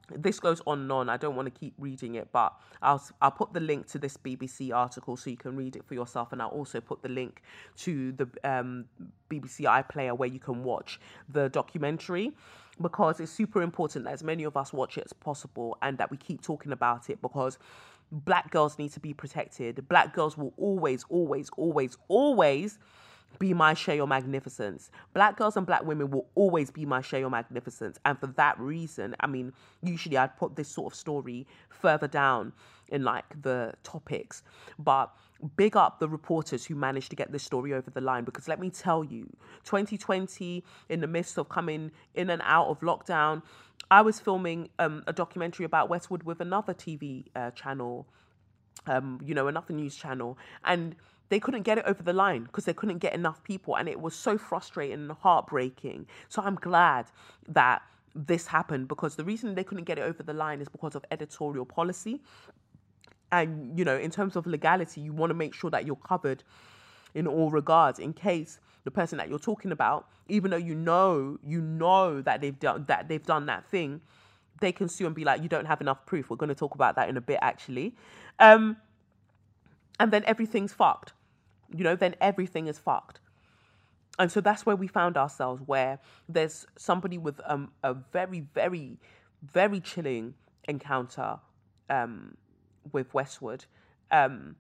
[0.09, 1.09] this goes on and on.
[1.09, 4.17] I don't want to keep reading it, but I'll I'll put the link to this
[4.17, 7.41] BBC article so you can read it for yourself, and I'll also put the link
[7.77, 8.85] to the um,
[9.29, 12.31] BBC iPlayer where you can watch the documentary
[12.81, 16.11] because it's super important that as many of us watch it as possible and that
[16.11, 17.57] we keep talking about it because
[18.11, 19.87] black girls need to be protected.
[19.87, 22.77] Black girls will always, always, always, always
[23.39, 24.91] be my share your magnificence.
[25.13, 27.99] Black girls and black women will always be my share your magnificence.
[28.05, 32.53] And for that reason, I mean, usually I'd put this sort of story further down
[32.89, 34.43] in like the topics.
[34.79, 35.11] But
[35.57, 38.59] big up the reporters who managed to get this story over the line because let
[38.59, 39.27] me tell you,
[39.63, 43.41] 2020, in the midst of coming in and out of lockdown,
[43.91, 48.07] I was filming um, a documentary about Westwood with another TV uh, channel,
[48.87, 50.37] um, you know, another news channel.
[50.63, 50.95] And
[51.29, 53.99] they couldn't get it over the line because they couldn't get enough people and it
[53.99, 56.05] was so frustrating and heartbreaking.
[56.29, 57.07] So i'm glad
[57.47, 57.81] that
[58.13, 61.03] this happened because the reason they couldn't get it over the line is because of
[61.11, 62.21] editorial policy.
[63.31, 66.43] And you know in terms of legality you want to make sure that you're covered
[67.13, 71.37] in all regards in case the person that you're talking about even though you know
[71.43, 73.99] you know that they've done that they've done that thing
[74.61, 76.29] they can sue and be like you don't have enough proof.
[76.29, 77.95] We're going to talk about that in a bit actually.
[78.39, 78.77] Um
[79.99, 81.13] and then everything's fucked.
[81.73, 83.19] You know, then everything is fucked.
[84.17, 85.99] And so that's where we found ourselves, where
[86.29, 88.97] there's somebody with um, a very, very,
[89.41, 90.35] very chilling
[90.67, 91.37] encounter
[91.89, 92.37] um,
[92.91, 93.65] with Westwood
[94.11, 94.55] um,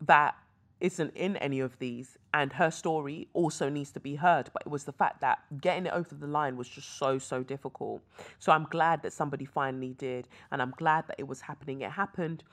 [0.00, 0.36] that
[0.80, 2.18] isn't in any of these.
[2.32, 4.50] And her story also needs to be heard.
[4.52, 7.42] But it was the fact that getting it over the line was just so, so
[7.42, 8.02] difficult.
[8.38, 10.28] So I'm glad that somebody finally did.
[10.52, 11.80] And I'm glad that it was happening.
[11.80, 12.44] It happened.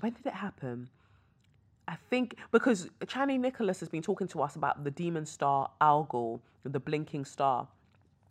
[0.00, 0.90] When did it happen?
[1.90, 6.40] I think because Chani Nicholas has been talking to us about the demon star Algol,
[6.62, 7.66] the blinking star,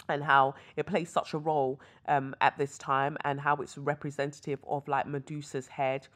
[0.08, 4.60] and how it plays such a role um, at this time, and how it's representative
[4.66, 6.08] of like Medusa's head.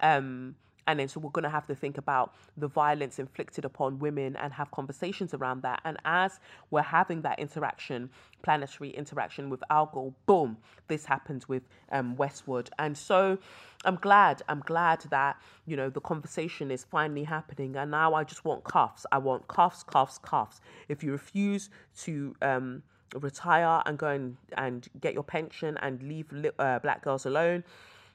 [0.00, 0.54] Um,
[0.86, 4.36] and then so we're going to have to think about the violence inflicted upon women
[4.36, 5.80] and have conversations around that.
[5.84, 6.38] And as
[6.70, 8.10] we're having that interaction,
[8.42, 12.70] planetary interaction with Algol, boom, this happens with um, Westwood.
[12.78, 13.38] And so
[13.84, 17.76] I'm glad, I'm glad that, you know, the conversation is finally happening.
[17.76, 19.06] And now I just want cuffs.
[19.10, 20.60] I want cuffs, cuffs, cuffs.
[20.88, 21.70] If you refuse
[22.02, 22.82] to, um,
[23.14, 26.26] retire and go and, and get your pension and leave
[26.58, 27.62] uh, black girls alone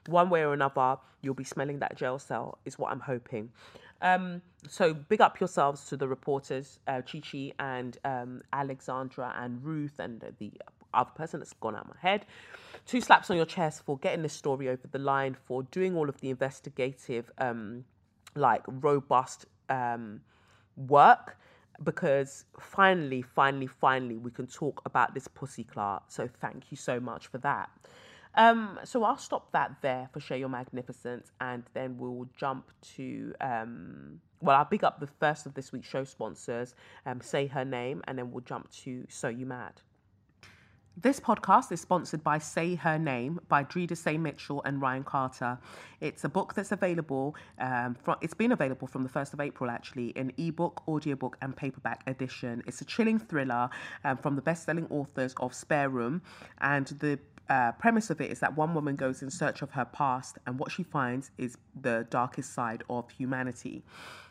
[0.06, 3.50] one way or another, you'll be smelling that jail cell, is what I'm hoping.
[4.00, 9.62] Um, so big up yourselves to the reporters, uh, Chi Chi and um, Alexandra and
[9.64, 10.52] Ruth and the
[10.92, 12.26] other person that's gone out of my head.
[12.86, 16.08] Two slaps on your chest for getting this story over the line, for doing all
[16.08, 17.84] of the investigative, um,
[18.34, 20.20] like robust um,
[20.76, 21.38] work.
[21.82, 26.12] Because finally, finally, finally, we can talk about this pussy clot.
[26.12, 27.70] So thank you so much for that.
[28.34, 33.34] Um, so I'll stop that there for Share Your Magnificence, and then we'll jump to.
[33.40, 36.74] Um, well, I'll pick up the first of this week's show sponsors,
[37.06, 39.74] um, say her name, and then we'll jump to So You Mad.
[40.96, 45.58] This podcast is sponsored by Say Her Name by Dreda Say Mitchell and Ryan Carter.
[46.02, 49.70] It's a book that's available, um, from, it's been available from the 1st of April
[49.70, 52.62] actually, in ebook, audiobook, and paperback edition.
[52.66, 53.70] It's a chilling thriller
[54.04, 56.20] um, from the best selling authors of Spare Room,
[56.60, 57.18] and the
[57.52, 60.58] uh, premise of it is that one woman goes in search of her past, and
[60.58, 63.82] what she finds is the darkest side of humanity.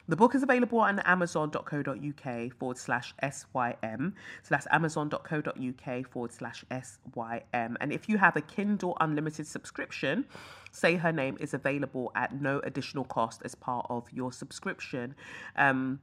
[0.08, 4.16] The book is available on amazon.co.uk forward slash SYM.
[4.42, 7.78] So that's amazon.co.uk forward slash SYM.
[7.80, 10.26] And if you have a Kindle Unlimited subscription,
[10.72, 15.14] Say Her Name is available at no additional cost as part of your subscription.
[15.56, 16.00] Um,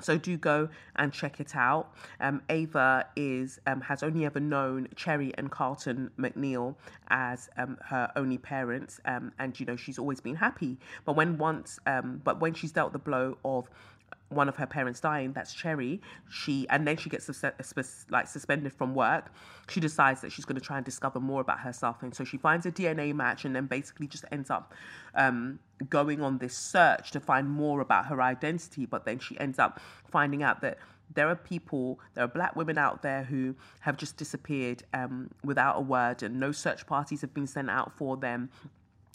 [0.00, 1.92] so do go and check it out.
[2.20, 6.74] Um, Ava is um, has only ever known Cherry and Carlton McNeil
[7.08, 10.78] as um, her only parents, um, and you know she's always been happy.
[11.04, 13.68] But when once, um, but when she's dealt the blow of
[14.28, 16.00] one of her parents dying that's cherry.
[16.28, 17.30] She and then she gets
[18.10, 19.32] like suspended from work.
[19.68, 22.36] She decides that she's going to try and discover more about herself and so she
[22.36, 24.74] finds a dna match and then basically just ends up
[25.14, 25.58] um,
[25.88, 29.80] going on this search to find more about her identity but then she ends up
[30.08, 30.78] finding out that
[31.14, 35.76] there are people, there are black women out there who have just disappeared um, without
[35.76, 38.50] a word, and no search parties have been sent out for them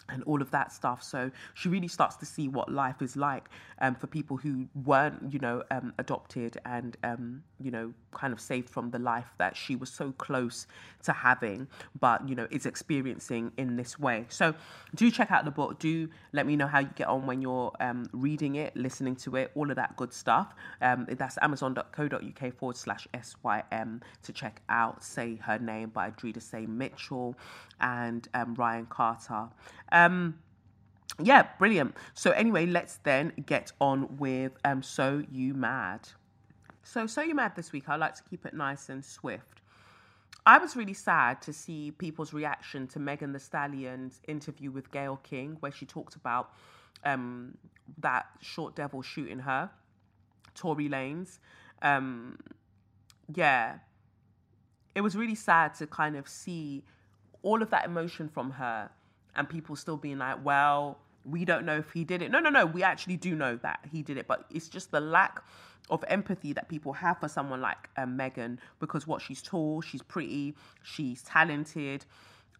[0.10, 1.04] and all of that stuff.
[1.04, 3.50] So she really starts to see what life is like
[3.80, 8.40] um, for people who weren't, you know, um, adopted and, um, you know, kind of
[8.40, 10.68] saved from the life that she was so close
[11.04, 11.68] to having,
[12.00, 14.26] but, you know, is experiencing in this way.
[14.30, 14.54] So
[14.96, 15.80] do check out the book.
[15.80, 19.36] Do let me know how you get on when you're um, reading it, listening to
[19.38, 20.54] it, all of that good stuff.
[20.82, 26.66] Um, that's amazon.co.uk forward slash SYM to check out Say Her Name by Dreda Say
[26.66, 27.36] Mitchell
[27.80, 29.48] and um, Ryan Carter.
[29.92, 30.40] Um,
[31.22, 31.96] yeah, brilliant.
[32.14, 36.08] So anyway, let's then get on with um, So You Mad.
[36.84, 39.62] So So You Mad this week, I like to keep it nice and swift.
[40.46, 45.18] I was really sad to see people's reaction to Megan Thee Stallion's interview with Gayle
[45.18, 46.54] King, where she talked about
[47.06, 47.58] um,
[48.00, 49.70] that short devil shooting her,
[50.56, 51.38] Tory Lanez.
[51.84, 52.40] Um,
[53.34, 53.76] yeah,
[54.96, 56.84] it was really sad to kind of see
[57.44, 58.90] all of that emotion from her
[59.36, 62.32] and people still being like, well, we don't know if he did it.
[62.32, 62.66] No, no, no.
[62.66, 65.44] We actually do know that he did it, but it's just the lack
[65.90, 70.02] of empathy that people have for someone like um, Megan because what she's tall, she's
[70.02, 72.06] pretty, she's talented,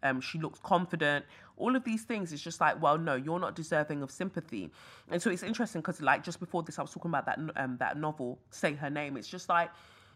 [0.02, 1.24] um, she looks confident.
[1.56, 4.70] All of these things is just like, well, no, you're not deserving of sympathy.
[5.10, 7.76] And so it's interesting because, like, just before this, I was talking about that um,
[7.78, 9.16] that novel, Say Her Name.
[9.16, 9.70] It's just like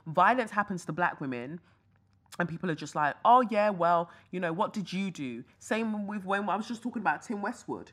[0.07, 1.61] violence happens to black women
[2.39, 5.45] and people are just like, oh yeah, well, you know, what did you do?
[5.59, 7.93] Same with when I was just talking about Tim Westwood,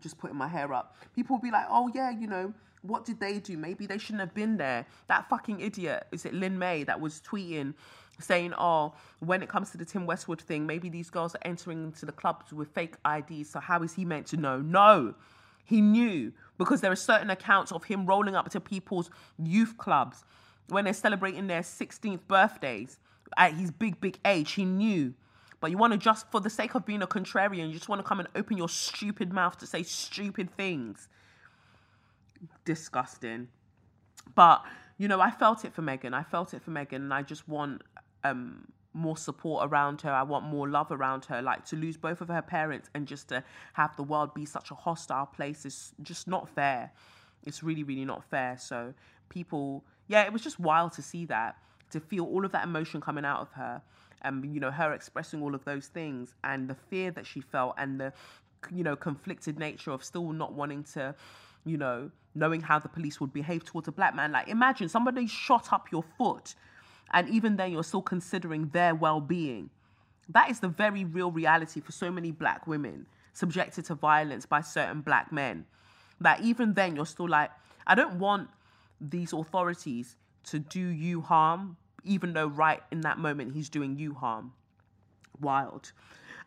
[0.00, 0.96] just putting my hair up.
[1.14, 2.52] People will be like, oh yeah, you know,
[2.82, 3.56] what did they do?
[3.56, 4.86] Maybe they shouldn't have been there.
[5.08, 7.74] That fucking idiot, is it Lin May, that was tweeting
[8.18, 11.84] saying, oh, when it comes to the Tim Westwood thing, maybe these girls are entering
[11.84, 13.50] into the clubs with fake IDs.
[13.50, 14.60] So how is he meant to know?
[14.60, 15.14] No,
[15.64, 20.24] he knew because there are certain accounts of him rolling up to people's youth clubs
[20.68, 22.98] when they're celebrating their 16th birthdays
[23.36, 25.14] at his big, big age, he knew.
[25.60, 28.00] But you want to just, for the sake of being a contrarian, you just want
[28.00, 31.08] to come and open your stupid mouth to say stupid things.
[32.64, 33.48] Disgusting.
[34.34, 34.64] But,
[34.96, 36.14] you know, I felt it for Megan.
[36.14, 37.82] I felt it for Megan, and I just want
[38.24, 40.10] um, more support around her.
[40.10, 41.42] I want more love around her.
[41.42, 44.70] Like to lose both of her parents and just to have the world be such
[44.70, 46.90] a hostile place is just not fair.
[47.44, 48.56] It's really, really not fair.
[48.58, 48.94] So,
[49.28, 51.56] people, yeah, it was just wild to see that
[51.90, 53.82] to feel all of that emotion coming out of her
[54.22, 57.74] and you know her expressing all of those things and the fear that she felt
[57.78, 58.12] and the
[58.74, 61.14] you know conflicted nature of still not wanting to
[61.64, 64.32] you know knowing how the police would behave towards a black man.
[64.32, 66.54] Like imagine somebody shot up your foot
[67.12, 69.70] and even then you're still considering their well-being.
[70.28, 74.60] That is the very real reality for so many black women subjected to violence by
[74.60, 75.66] certain black men.
[76.20, 77.50] That even then you're still like
[77.86, 78.48] i don't want
[79.00, 84.14] these authorities to do you harm, even though right in that moment he's doing you
[84.14, 84.52] harm.
[85.40, 85.92] Wild.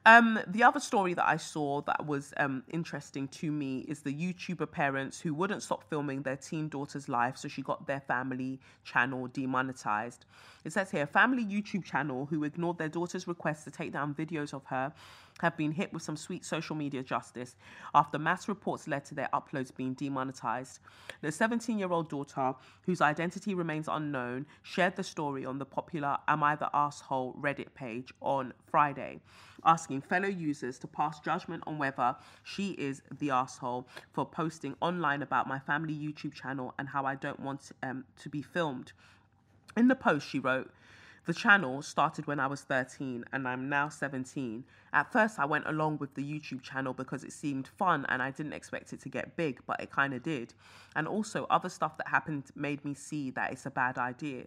[0.05, 4.13] Um, the other story that I saw that was um, interesting to me is the
[4.13, 8.59] YouTuber parents who wouldn't stop filming their teen daughter's life, so she got their family
[8.83, 10.25] channel demonetized.
[10.65, 14.53] It says here, family YouTube channel who ignored their daughter's request to take down videos
[14.53, 14.91] of her
[15.39, 17.55] have been hit with some sweet social media justice
[17.95, 20.79] after mass reports led to their uploads being demonetized.
[21.21, 26.17] The 17 year old daughter, whose identity remains unknown, shared the story on the popular
[26.27, 29.21] Am I the Asshole Reddit page on Friday,
[29.65, 35.21] asking fellow users to pass judgment on whether she is the asshole for posting online
[35.21, 38.93] about my family YouTube channel and how I don't want um, to be filmed.
[39.75, 40.71] In the post, she wrote,
[41.25, 44.63] The channel started when I was 13 and I'm now 17.
[44.91, 48.31] At first, I went along with the YouTube channel because it seemed fun and I
[48.31, 50.53] didn't expect it to get big, but it kind of did.
[50.95, 54.45] And also, other stuff that happened made me see that it's a bad idea.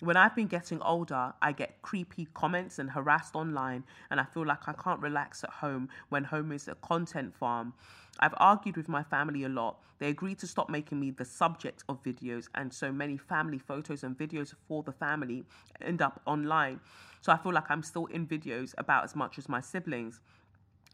[0.00, 4.44] When I've been getting older, I get creepy comments and harassed online, and I feel
[4.44, 7.74] like I can't relax at home when home is a content farm.
[8.18, 9.78] I've argued with my family a lot.
[10.00, 14.02] They agreed to stop making me the subject of videos, and so many family photos
[14.02, 15.44] and videos for the family
[15.80, 16.80] end up online.
[17.20, 20.20] So I feel like I'm still in videos about as much as my siblings.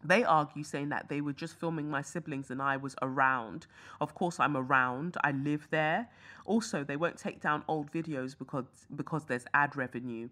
[0.03, 3.67] They argue saying that they were just filming my siblings and I was around.
[4.01, 5.17] Of course, I'm around.
[5.23, 6.09] I live there.
[6.47, 8.65] Also, they won't take down old videos because
[8.97, 10.29] because there's ad revenue.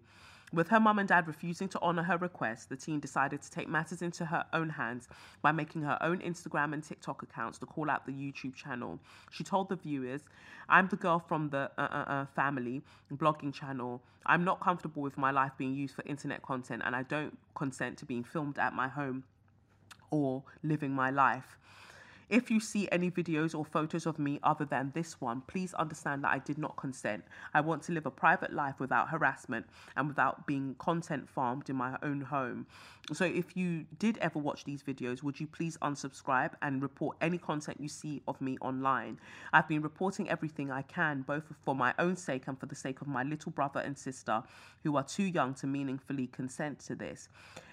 [0.51, 3.69] With her mum and dad refusing to honour her request, the teen decided to take
[3.69, 5.07] matters into her own hands
[5.43, 8.99] by making her own Instagram and TikTok accounts to call out the YouTube channel.
[9.29, 10.21] She told the viewers,
[10.67, 12.81] I'm the girl from the uh, uh, uh, family
[13.13, 14.01] blogging channel.
[14.25, 17.99] I'm not comfortable with my life being used for internet content and I don't consent
[17.99, 19.23] to being filmed at my home
[20.11, 21.57] or living my life.
[22.29, 26.23] If you see any videos or photos of me other than this one, please understand
[26.23, 27.23] that I did not consent.
[27.55, 29.65] I want to live a private life without harassment
[29.97, 32.67] and without being content farmed in my own home.
[33.13, 37.39] So if you did ever watch these videos, would you please unsubscribe and report any
[37.39, 39.19] content you see of me online?
[39.51, 43.01] I've been reporting everything I can, both for my own sake and for the sake
[43.01, 44.43] of my little brother and sister,
[44.83, 47.27] who are too young to meaningfully consent to this.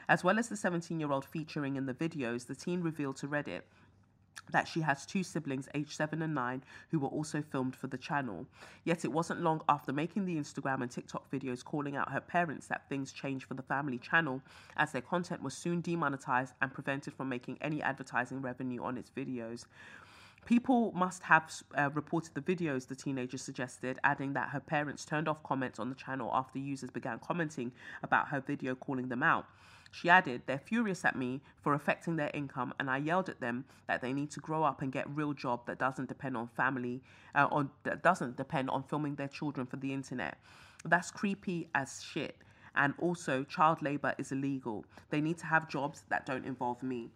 [0.09, 3.26] As well as the 17 year old featuring in the videos, the teen revealed to
[3.26, 3.62] Reddit
[4.51, 7.99] that she has two siblings aged 7 and 9 who were also filmed for the
[7.99, 8.47] channel.
[8.84, 12.66] Yet it wasn't long after making the Instagram and TikTok videos calling out her parents
[12.68, 14.43] that things changed for the family channel
[14.76, 19.11] as their content was soon demonetized and prevented from making any advertising revenue on its
[19.11, 19.64] videos.
[20.47, 25.26] People must have uh, reported the videos, the teenager suggested, adding that her parents turned
[25.26, 27.72] off comments on the channel after users began commenting
[28.05, 29.47] about her video calling them out.
[29.91, 33.64] She added, They're furious at me for affecting their income, and I yelled at them
[33.87, 37.03] that they need to grow up and get real job that doesn't depend on family,
[37.34, 40.39] uh, on that doesn't depend on filming their children for the internet.
[40.84, 42.37] That's creepy as shit.
[42.74, 44.84] And also, child labor is illegal.
[45.11, 47.11] They need to have jobs that don't involve me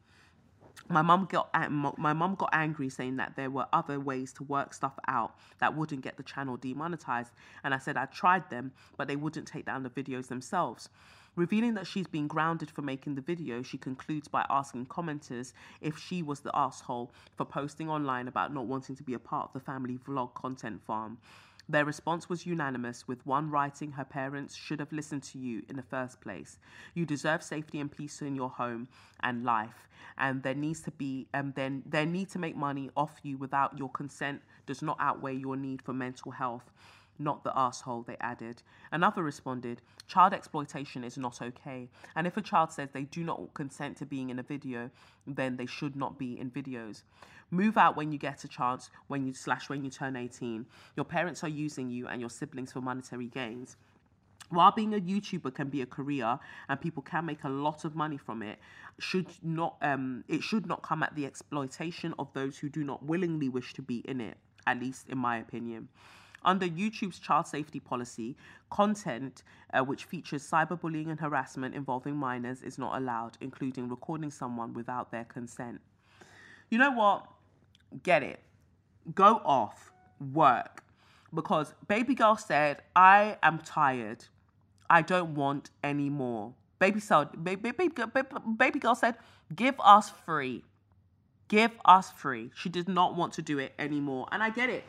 [0.89, 1.51] my mum got
[1.99, 5.77] my mum got angry saying that there were other ways to work stuff out that
[5.77, 7.33] wouldn't get the channel demonetized
[7.65, 10.89] and i said i tried them but they wouldn't take down the videos themselves
[11.37, 15.99] revealing that she's been grounded for making the video she concludes by asking commenters if
[15.99, 19.53] she was the asshole for posting online about not wanting to be a part of
[19.53, 21.19] the family vlog content farm
[21.71, 25.77] their response was unanimous, with one writing her parents should have listened to you in
[25.77, 26.59] the first place.
[26.95, 28.89] You deserve safety and peace in your home
[29.21, 33.21] and life, and there needs to be um, then their need to make money off
[33.23, 36.73] you without your consent does not outweigh your need for mental health
[37.21, 38.63] not the asshole, they added.
[38.91, 41.89] Another responded, Child exploitation is not okay.
[42.17, 44.91] And if a child says they do not consent to being in a video,
[45.27, 47.03] then they should not be in videos.
[47.51, 50.67] Move out when you get a chance, when you slash when you turn 18.
[50.97, 53.77] Your parents are using you and your siblings for monetary gains.
[54.51, 57.95] While being a YouTuber can be a career and people can make a lot of
[57.95, 58.59] money from it,
[58.99, 63.05] should not um, it should not come at the exploitation of those who do not
[63.05, 65.89] willingly wish to be in it, at least in my opinion.
[66.43, 68.37] Under YouTube's child safety policy,
[68.71, 69.43] content
[69.75, 75.11] uh, which features cyberbullying and harassment involving minors is not allowed, including recording someone without
[75.11, 75.81] their consent.
[76.71, 77.27] You know what?
[78.03, 78.41] Get it.
[79.15, 79.93] Go off.
[80.33, 80.83] Work.
[81.35, 84.25] Because baby girl said, I am tired.
[84.89, 86.53] I don't want any more.
[86.79, 89.15] Baby, so, baby, baby, baby, baby girl said,
[89.55, 90.65] give us free.
[91.49, 92.51] Give us free.
[92.55, 94.29] She did not want to do it anymore.
[94.33, 94.85] And I get it.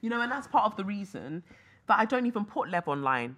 [0.00, 1.42] You know, and that's part of the reason
[1.88, 3.36] that I don't even put Lev online.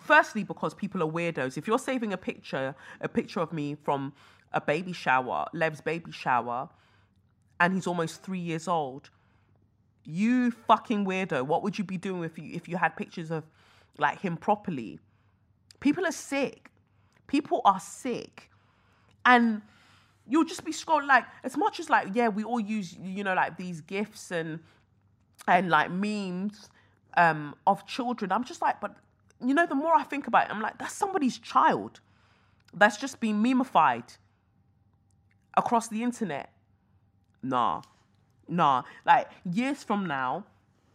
[0.00, 1.56] Firstly, because people are weirdos.
[1.56, 4.12] If you're saving a picture, a picture of me from
[4.52, 6.68] a baby shower, Lev's baby shower,
[7.60, 9.10] and he's almost three years old,
[10.04, 11.42] you fucking weirdo.
[11.42, 13.44] What would you be doing if you if you had pictures of
[13.98, 14.98] like him properly?
[15.80, 16.70] People are sick.
[17.26, 18.50] People are sick.
[19.24, 19.62] And
[20.26, 23.34] you'll just be scrolling like as much as like, yeah, we all use, you know,
[23.34, 24.60] like these gifts and
[25.46, 26.68] and like memes
[27.16, 28.32] um, of children.
[28.32, 28.96] I'm just like, but
[29.44, 32.00] you know, the more I think about it, I'm like, that's somebody's child
[32.74, 34.16] that's just been memeified
[35.56, 36.52] across the internet.
[37.42, 37.82] Nah,
[38.48, 38.82] nah.
[39.04, 40.44] Like years from now,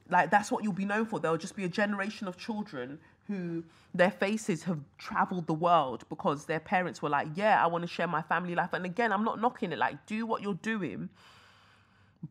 [0.10, 1.20] like that's what you'll be known for.
[1.20, 3.64] There'll just be a generation of children who
[3.94, 7.88] their faces have traveled the world because their parents were like, yeah, I want to
[7.88, 8.74] share my family life.
[8.74, 9.80] And again, I'm not knocking it.
[9.80, 11.10] Like, do what you're doing,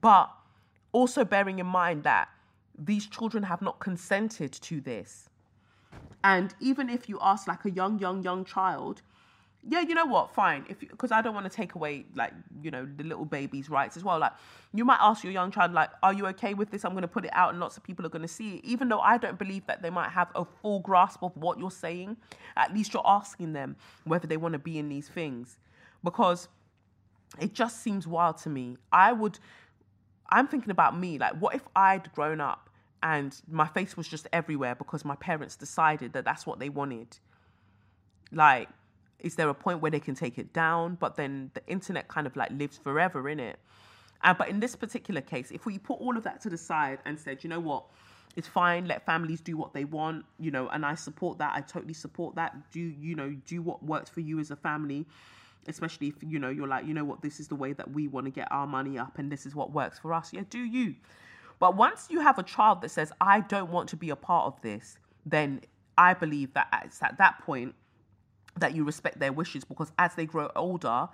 [0.00, 0.30] but
[0.92, 2.28] also bearing in mind that
[2.78, 5.28] these children have not consented to this.
[6.22, 9.02] And even if you ask like a young, young, young child,
[9.68, 10.34] yeah, you know what?
[10.34, 10.64] Fine.
[10.68, 12.32] If because I don't want to take away like
[12.62, 14.18] you know the little baby's rights as well.
[14.18, 14.32] Like
[14.72, 17.08] you might ask your young child, like, "Are you okay with this?" I'm going to
[17.08, 18.64] put it out, and lots of people are going to see it.
[18.64, 21.70] Even though I don't believe that they might have a full grasp of what you're
[21.70, 22.16] saying,
[22.56, 25.58] at least you're asking them whether they want to be in these things,
[26.02, 26.48] because
[27.38, 28.78] it just seems wild to me.
[28.92, 29.38] I would.
[30.30, 31.18] I'm thinking about me.
[31.18, 32.70] Like, what if I'd grown up
[33.02, 37.18] and my face was just everywhere because my parents decided that that's what they wanted?
[38.32, 38.68] Like
[39.22, 40.96] is there a point where they can take it down?
[40.96, 43.58] But then the internet kind of like lives forever in it.
[44.22, 46.98] Uh, but in this particular case, if we put all of that to the side
[47.06, 47.84] and said, you know what,
[48.36, 51.52] it's fine, let families do what they want, you know, and I support that.
[51.54, 52.70] I totally support that.
[52.70, 55.06] Do, you know, do what works for you as a family,
[55.70, 58.08] especially if, you know, you're like, you know what, this is the way that we
[58.08, 60.32] want to get our money up and this is what works for us.
[60.32, 60.96] Yeah, do you.
[61.58, 64.46] But once you have a child that says, I don't want to be a part
[64.46, 65.60] of this, then
[65.96, 67.74] I believe that it's at that point
[68.58, 71.08] that you respect their wishes because as they grow older,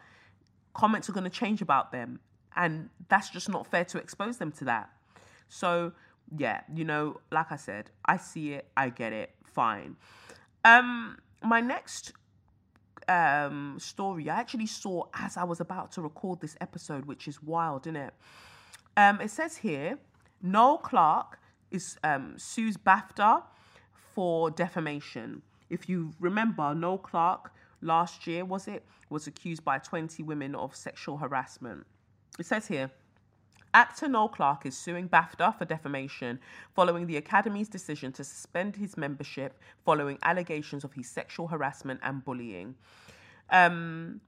[0.74, 2.20] comments are going to change about them.
[2.54, 4.90] And that's just not fair to expose them to that.
[5.48, 5.92] So,
[6.36, 9.96] yeah, you know, like I said, I see it, I get it, fine.
[10.64, 12.12] Um, my next
[13.08, 17.42] um story I actually saw as I was about to record this episode, which is
[17.42, 18.14] wild, isn't it?
[18.96, 19.98] Um, it says here,
[20.42, 21.38] Noel Clarke
[21.70, 23.42] is um sues BAFTA
[24.14, 25.42] for defamation.
[25.68, 27.52] If you remember, Noel Clarke
[27.82, 31.86] last year, was it, was accused by 20 women of sexual harassment.
[32.38, 32.90] It says here,
[33.76, 36.40] Actor Noel Clarke is suing BAFTA for defamation
[36.74, 42.24] following the Academy's decision to suspend his membership following allegations of his sexual harassment and
[42.24, 42.74] bullying.
[43.50, 44.22] Um,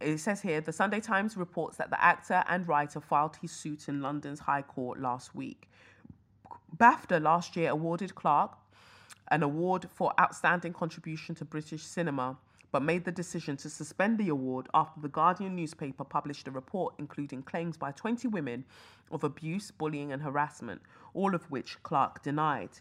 [0.00, 3.88] it says here the Sunday Times reports that the actor and writer filed his suit
[3.88, 5.68] in London's High Court last week.
[6.78, 8.56] BAFTA last year awarded Clarke
[9.30, 12.38] an award for outstanding contribution to British cinema,
[12.70, 16.94] but made the decision to suspend the award after the Guardian newspaper published a report
[16.98, 18.64] including claims by 20 women
[19.10, 20.82] of abuse, bullying, and harassment,
[21.14, 22.80] all of which Clarke denied.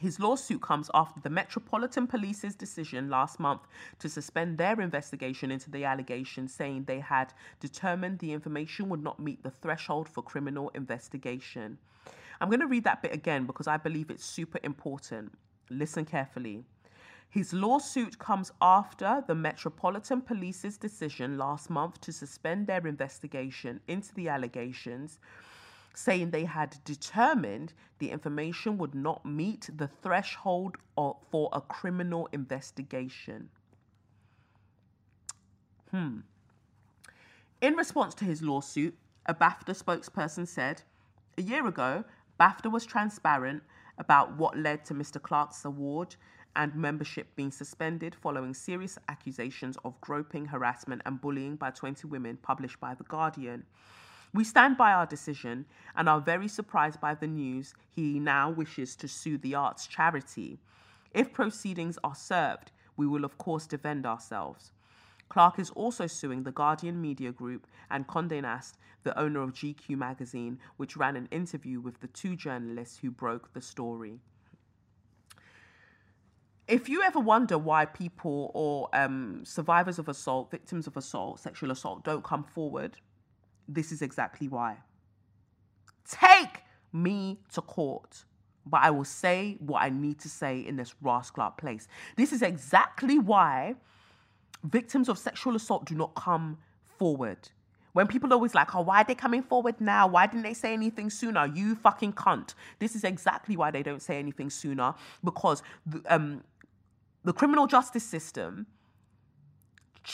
[0.00, 3.62] His lawsuit comes after the Metropolitan Police's decision last month
[3.98, 9.20] to suspend their investigation into the allegations, saying they had determined the information would not
[9.20, 11.78] meet the threshold for criminal investigation.
[12.40, 15.38] I'm going to read that bit again because I believe it's super important.
[15.70, 16.64] Listen carefully.
[17.32, 24.14] His lawsuit comes after the Metropolitan Police's decision last month to suspend their investigation into
[24.14, 25.18] the allegations,
[25.94, 33.48] saying they had determined the information would not meet the threshold for a criminal investigation.
[35.90, 36.18] Hmm.
[37.62, 40.82] In response to his lawsuit, a BAFTA spokesperson said,
[41.38, 42.04] A year ago,
[42.38, 43.62] BAFTA was transparent
[43.96, 45.20] about what led to Mr.
[45.20, 46.16] Clarke's award
[46.54, 52.38] and membership being suspended following serious accusations of groping, harassment, and bullying by 20 women
[52.42, 53.64] published by The Guardian.
[54.34, 58.96] We stand by our decision and are very surprised by the news he now wishes
[58.96, 60.58] to sue the arts charity.
[61.12, 64.72] If proceedings are served, we will of course defend ourselves.
[65.28, 69.96] Clarke is also suing the Guardian Media Group and Condé Nast, the owner of GQ
[69.96, 74.20] magazine, which ran an interview with the two journalists who broke the story.
[76.72, 81.70] If you ever wonder why people or um, survivors of assault, victims of assault, sexual
[81.70, 82.96] assault don't come forward,
[83.68, 84.78] this is exactly why.
[86.08, 86.62] Take
[86.92, 88.24] me to court
[88.66, 91.88] but I will say what I need to say in this rascal place.
[92.16, 93.74] This is exactly why
[94.64, 96.58] victims of sexual assault do not come
[96.98, 97.48] forward.
[97.92, 100.06] When people are always like, oh, why are they coming forward now?
[100.06, 101.46] Why didn't they say anything sooner?
[101.46, 102.54] You fucking cunt.
[102.78, 106.42] This is exactly why they don't say anything sooner because the, um,
[107.24, 108.66] the criminal justice system,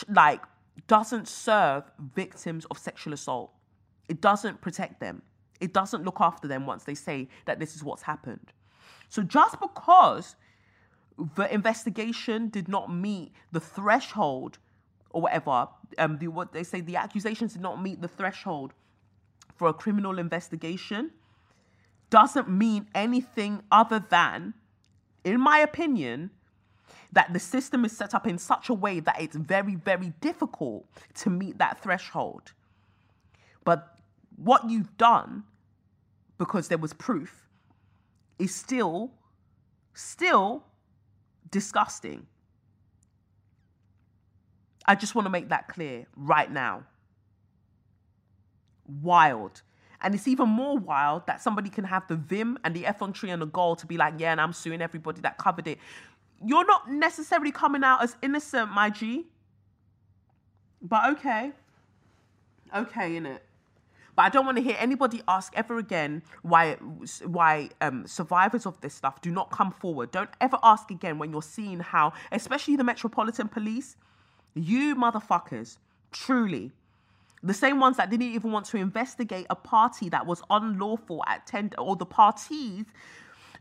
[0.09, 0.43] like,
[0.87, 1.85] doesn't serve
[2.15, 3.53] victims of sexual assault.
[4.09, 5.23] It doesn't protect them.
[5.61, 8.53] It doesn't look after them once they say that this is what's happened.
[9.09, 10.37] So just because
[11.35, 14.59] the investigation did not meet the threshold
[15.11, 15.69] or whatever.
[15.99, 18.73] Um, the, what they say the accusations did not meet the threshold
[19.57, 21.11] for a criminal investigation
[22.11, 24.55] doesn't mean anything other than,
[25.25, 26.31] in my opinion,
[27.13, 30.87] that the system is set up in such a way that it's very, very difficult
[31.15, 32.53] to meet that threshold.
[33.65, 33.99] But
[34.37, 35.45] what you've done,
[36.39, 37.49] because there was proof,
[38.39, 39.11] is still,
[39.95, 40.65] still
[41.51, 42.27] disgusting.
[44.87, 46.85] I just want to make that clear right now.
[49.03, 49.63] Wild.
[50.01, 53.43] And it's even more wild that somebody can have the vim and the effrontery and
[53.43, 55.79] the goal to be like, yeah, and I'm suing everybody that covered it.
[56.45, 59.27] You're not necessarily coming out as innocent, my G.
[60.81, 61.53] But okay.
[62.75, 63.41] Okay, innit?
[64.15, 66.75] But I don't want to hear anybody ask ever again why
[67.25, 70.11] why um, survivors of this stuff do not come forward.
[70.11, 73.97] Don't ever ask again when you're seeing how, especially the Metropolitan Police,
[74.55, 75.79] you motherfuckers,
[76.11, 76.73] truly,
[77.45, 81.47] the same ones that didn't even want to investigate a party that was unlawful at
[81.47, 82.87] 10 or the parties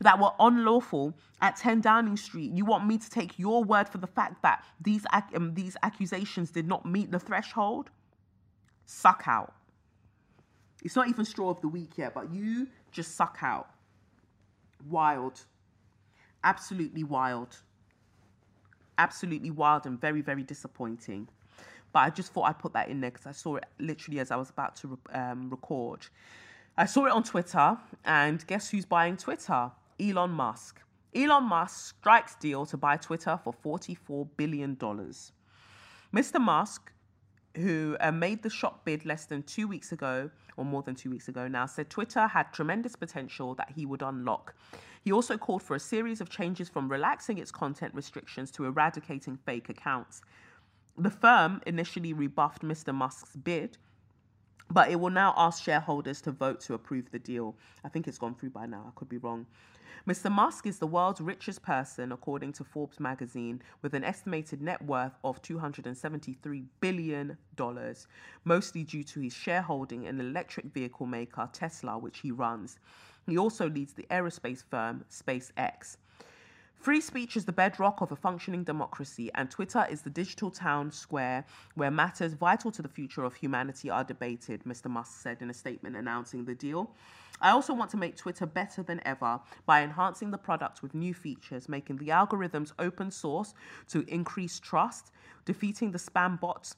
[0.00, 2.52] that were unlawful at 10 Downing Street.
[2.52, 6.50] You want me to take your word for the fact that these um, these accusations
[6.50, 7.90] did not meet the threshold?
[8.86, 9.54] Suck out.
[10.84, 13.68] It's not even straw of the week yet, but you just suck out.
[14.88, 15.44] Wild.
[16.44, 17.56] Absolutely wild.
[18.96, 21.28] Absolutely wild and very, very disappointing.
[21.92, 24.30] But I just thought I'd put that in there because I saw it literally as
[24.30, 26.06] I was about to um, record.
[26.76, 29.72] I saw it on Twitter, and guess who's buying Twitter?
[30.00, 30.80] Elon Musk.
[31.14, 34.76] Elon Musk strikes deal to buy Twitter for $44 billion.
[34.76, 36.40] Mr.
[36.40, 36.92] Musk,
[37.56, 41.10] who uh, made the shop bid less than two weeks ago, or more than two
[41.10, 44.54] weeks ago now, said Twitter had tremendous potential that he would unlock.
[45.02, 49.38] He also called for a series of changes from relaxing its content restrictions to eradicating
[49.46, 50.20] fake accounts.
[50.96, 52.94] The firm initially rebuffed Mr.
[52.94, 53.78] Musk's bid,
[54.70, 57.56] but it will now ask shareholders to vote to approve the deal.
[57.84, 59.46] I think it's gone through by now, I could be wrong.
[60.06, 60.30] Mr.
[60.30, 65.12] Musk is the world's richest person, according to Forbes magazine, with an estimated net worth
[65.22, 67.36] of $273 billion,
[68.44, 72.78] mostly due to his shareholding in electric vehicle maker Tesla, which he runs.
[73.26, 75.98] He also leads the aerospace firm SpaceX.
[76.78, 80.92] Free speech is the bedrock of a functioning democracy, and Twitter is the digital town
[80.92, 84.88] square where matters vital to the future of humanity are debated, Mr.
[84.88, 86.92] Musk said in a statement announcing the deal.
[87.40, 91.14] I also want to make Twitter better than ever by enhancing the product with new
[91.14, 93.54] features, making the algorithms open source
[93.88, 95.10] to increase trust,
[95.44, 96.76] defeating the spam bots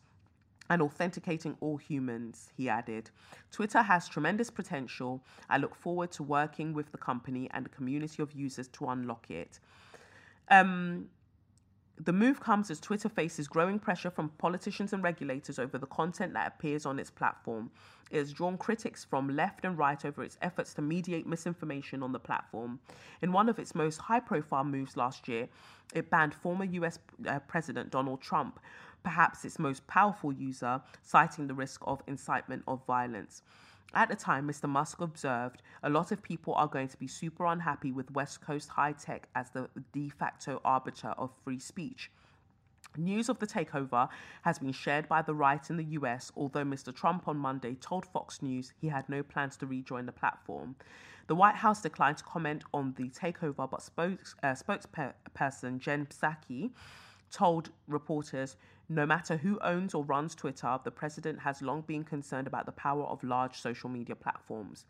[0.71, 3.11] and authenticating all humans, he added.
[3.51, 5.23] Twitter has tremendous potential.
[5.51, 9.31] I look forward to working with the company and the community of users to unlock
[9.31, 9.59] it.
[10.51, 11.09] Um,
[12.03, 16.33] the move comes as Twitter faces growing pressure from politicians and regulators over the content
[16.33, 17.71] that appears on its platform.
[18.11, 22.13] It has drawn critics from left and right over its efforts to mediate misinformation on
[22.13, 22.81] the platform.
[23.23, 25.49] In one of its most high profile moves last year,
[25.95, 28.61] it banned former US uh, President Donald Trump,
[29.03, 33.43] perhaps its most powerful user, citing the risk of incitement of violence.
[33.93, 34.69] At the time, Mr.
[34.69, 38.69] Musk observed a lot of people are going to be super unhappy with West Coast
[38.69, 42.11] high tech as the de facto arbiter of free speech.
[42.97, 44.09] News of the takeover
[44.43, 46.95] has been shared by the right in the US, although Mr.
[46.95, 50.77] Trump on Monday told Fox News he had no plans to rejoin the platform.
[51.27, 56.71] The White House declined to comment on the takeover, but spokes, uh, spokesperson Jen Psaki
[57.31, 58.57] told reporters
[58.91, 62.73] no matter who owns or runs Twitter, the president has long been concerned about the
[62.73, 64.85] power of large social media platforms.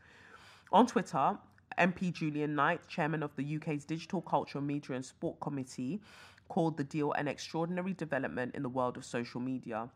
[0.72, 1.36] On Twitter,
[1.78, 6.00] MP Julian Knight, chairman of the UK's Digital Culture, Media and Sport Committee,
[6.48, 9.86] called the deal an extraordinary development in the world of social media.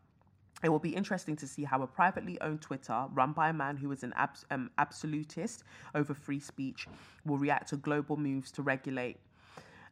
[0.63, 3.79] It will be interesting to see how a privately owned Twitter, run by a man
[3.79, 6.87] who is an abs- um, absolutist over free speech,
[7.25, 9.17] will react to global moves to regulate.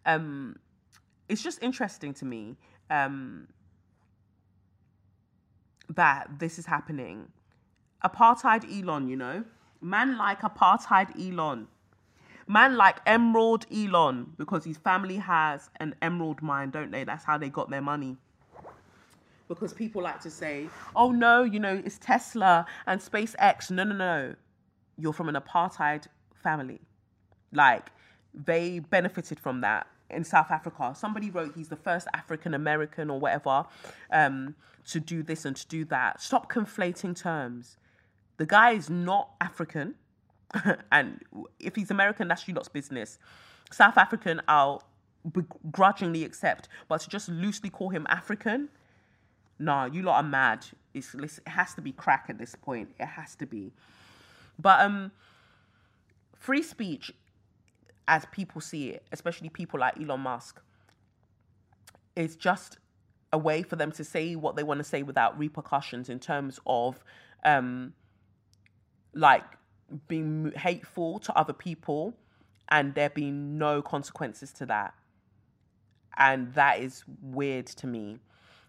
[0.04, 0.56] Um,
[1.30, 2.56] it's just interesting to me
[2.90, 3.48] um,
[5.94, 7.28] that this is happening.
[8.04, 9.44] Apartheid Elon, you know,
[9.80, 11.68] man like apartheid Elon,
[12.46, 17.04] man like Emerald Elon, because his family has an emerald mine, don't they?
[17.04, 18.16] That's how they got their money.
[19.48, 23.70] Because people like to say, oh no, you know, it's Tesla and SpaceX.
[23.70, 24.34] No, no, no.
[24.96, 26.06] You're from an apartheid
[26.42, 26.80] family.
[27.52, 27.90] Like,
[28.34, 30.94] they benefited from that in South Africa.
[30.96, 33.64] Somebody wrote he's the first African American or whatever
[34.10, 34.54] um,
[34.88, 36.20] to do this and to do that.
[36.20, 37.78] Stop conflating terms.
[38.36, 39.94] The guy is not African,
[40.92, 41.20] and
[41.58, 43.18] if he's American, that's you lot's business.
[43.70, 44.82] South African, I'll
[45.30, 48.68] begrudgingly accept, but to just loosely call him African,
[49.58, 50.66] nah, you lot are mad.
[50.94, 52.90] It's, it has to be crack at this point.
[52.98, 53.72] It has to be.
[54.58, 55.12] But um,
[56.34, 57.12] free speech
[58.08, 60.60] as people see it, especially people like Elon Musk,
[62.16, 62.78] is just
[63.32, 66.60] a way for them to say what they want to say without repercussions in terms
[66.66, 67.02] of
[67.44, 67.94] um,
[69.14, 69.44] like
[70.08, 72.14] being hateful to other people
[72.68, 74.94] and there being no consequences to that.
[76.16, 78.18] And that is weird to me.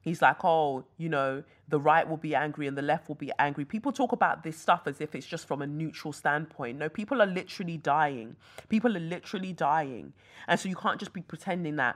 [0.03, 3.31] He's like, oh, you know, the right will be angry and the left will be
[3.39, 3.63] angry.
[3.63, 6.77] People talk about this stuff as if it's just from a neutral standpoint.
[6.77, 8.35] No, people are literally dying.
[8.67, 10.11] People are literally dying.
[10.49, 11.95] And so you can't just be pretending that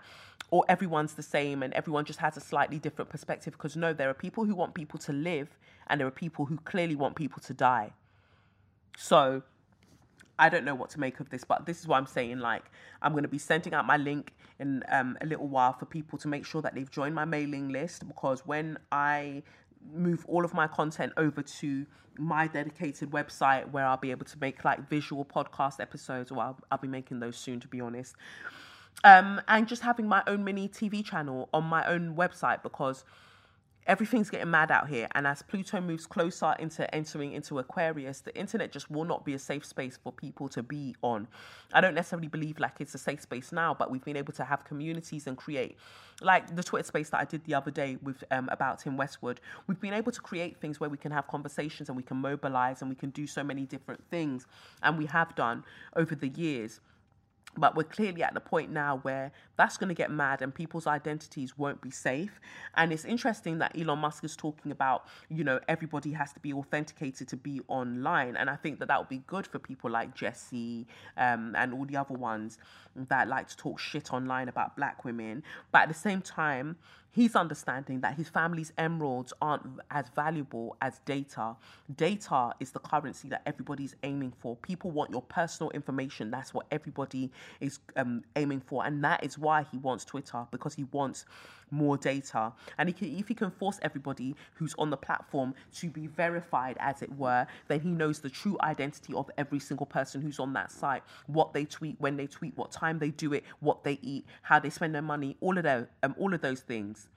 [0.51, 4.09] or everyone's the same and everyone just has a slightly different perspective because no, there
[4.09, 7.41] are people who want people to live and there are people who clearly want people
[7.41, 7.91] to die.
[8.97, 9.43] So
[10.39, 12.39] I don't know what to make of this, but this is what I'm saying.
[12.39, 12.63] Like,
[13.01, 16.17] I'm going to be sending out my link in um, a little while for people
[16.19, 19.43] to make sure that they've joined my mailing list because when I
[19.93, 21.85] move all of my content over to
[22.17, 26.59] my dedicated website where I'll be able to make like visual podcast episodes, or I'll,
[26.71, 28.15] I'll be making those soon, to be honest.
[29.03, 33.03] Um, and just having my own mini TV channel on my own website because
[33.87, 35.07] everything's getting mad out here.
[35.15, 39.33] And as Pluto moves closer into entering into Aquarius, the internet just will not be
[39.33, 41.27] a safe space for people to be on.
[41.73, 44.43] I don't necessarily believe like it's a safe space now, but we've been able to
[44.43, 45.77] have communities and create,
[46.21, 49.39] like the Twitter space that I did the other day with um, about Tim Westwood.
[49.67, 52.81] We've been able to create things where we can have conversations and we can mobilize
[52.81, 54.45] and we can do so many different things,
[54.83, 55.63] and we have done
[55.95, 56.81] over the years.
[57.55, 60.85] But we're clearly at the point now where that's going to get mad and people's
[60.85, 62.39] identities won't be safe.
[62.75, 66.53] And it's interesting that Elon Musk is talking about, you know, everybody has to be
[66.53, 68.35] authenticated to be online.
[68.35, 70.85] And I think that that would be good for people like Jesse
[71.17, 72.59] um, and all the other ones
[72.95, 75.41] that like to talk shit online about black women.
[75.71, 76.75] But at the same time,
[77.17, 81.55] he's understanding that his family's emeralds aren't as valuable as data.
[81.95, 84.55] Data is the currency that everybody's aiming for.
[84.57, 86.29] People want your personal information.
[86.29, 88.85] That's what everybody is um, aiming for.
[88.85, 91.25] And that is why he wants Twitter, because he wants
[91.71, 92.53] more data.
[92.77, 96.77] And he can, if he can force everybody who's on the platform to be verified,
[96.79, 100.53] as it were, then he knows the true identity of every single person who's on
[100.53, 103.99] that site, what they tweet, when they tweet, what time they do it, what they
[104.01, 107.09] eat, how they spend their money, all of those, um, all of those things.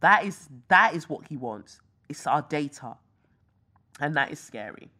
[0.00, 1.80] That is that is what he wants.
[2.08, 2.96] It's our data.
[4.00, 4.90] And that is scary.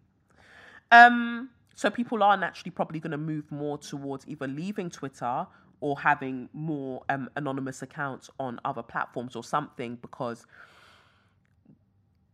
[0.90, 5.46] Um, so people are naturally probably going to move more towards either leaving Twitter
[5.80, 10.46] or having more um, anonymous accounts on other platforms or something because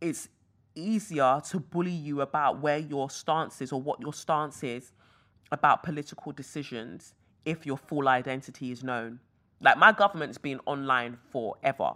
[0.01, 0.29] it's
[0.75, 4.91] easier to bully you about where your stance is or what your stance is
[5.51, 7.13] about political decisions
[7.45, 9.19] if your full identity is known.
[9.61, 11.93] Like my government's been online forever.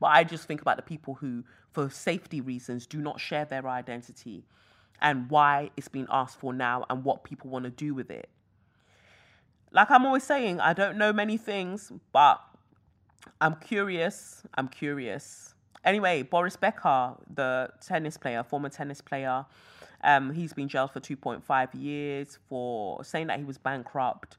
[0.00, 3.66] But I just think about the people who, for safety reasons, do not share their
[3.68, 4.44] identity
[5.00, 8.28] and why it's being asked for now and what people want to do with it.
[9.72, 12.40] Like I'm always saying, I don't know many things, but
[13.40, 14.42] I'm curious.
[14.54, 15.54] I'm curious.
[15.84, 19.44] Anyway, Boris Becker, the tennis player, former tennis player,
[20.04, 24.36] um, he's been jailed for 2.5 years for saying that he was bankrupt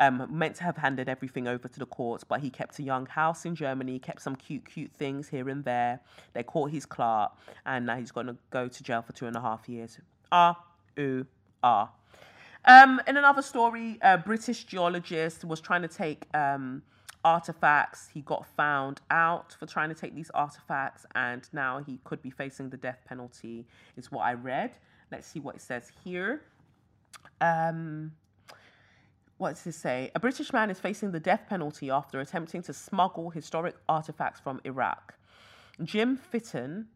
[0.00, 3.06] um, meant to have handed everything over to the courts, but he kept a young
[3.06, 6.00] house in Germany, kept some cute, cute things here and there.
[6.32, 7.32] They caught his clerk,
[7.66, 9.98] and now he's going to go to jail for two and a half years.
[10.32, 10.58] Ah,
[10.98, 11.26] ooh,
[11.62, 11.90] ah.
[12.64, 16.82] Um, in another story, a British geologist was trying to take um,
[17.24, 18.08] artifacts.
[18.12, 22.30] He got found out for trying to take these artifacts, and now he could be
[22.30, 24.72] facing the death penalty, is what I read.
[25.10, 26.42] Let's see what it says here.
[27.40, 28.12] Um,
[29.38, 30.10] what does this say?
[30.14, 34.60] A British man is facing the death penalty after attempting to smuggle historic artifacts from
[34.64, 35.14] Iraq.
[35.82, 36.88] Jim Fitton,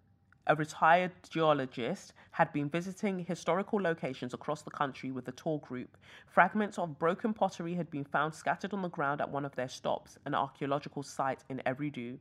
[0.47, 5.97] a retired geologist, had been visiting historical locations across the country with a tour group.
[6.26, 9.68] Fragments of broken pottery had been found scattered on the ground at one of their
[9.68, 12.18] stops, an archaeological site in Eridu.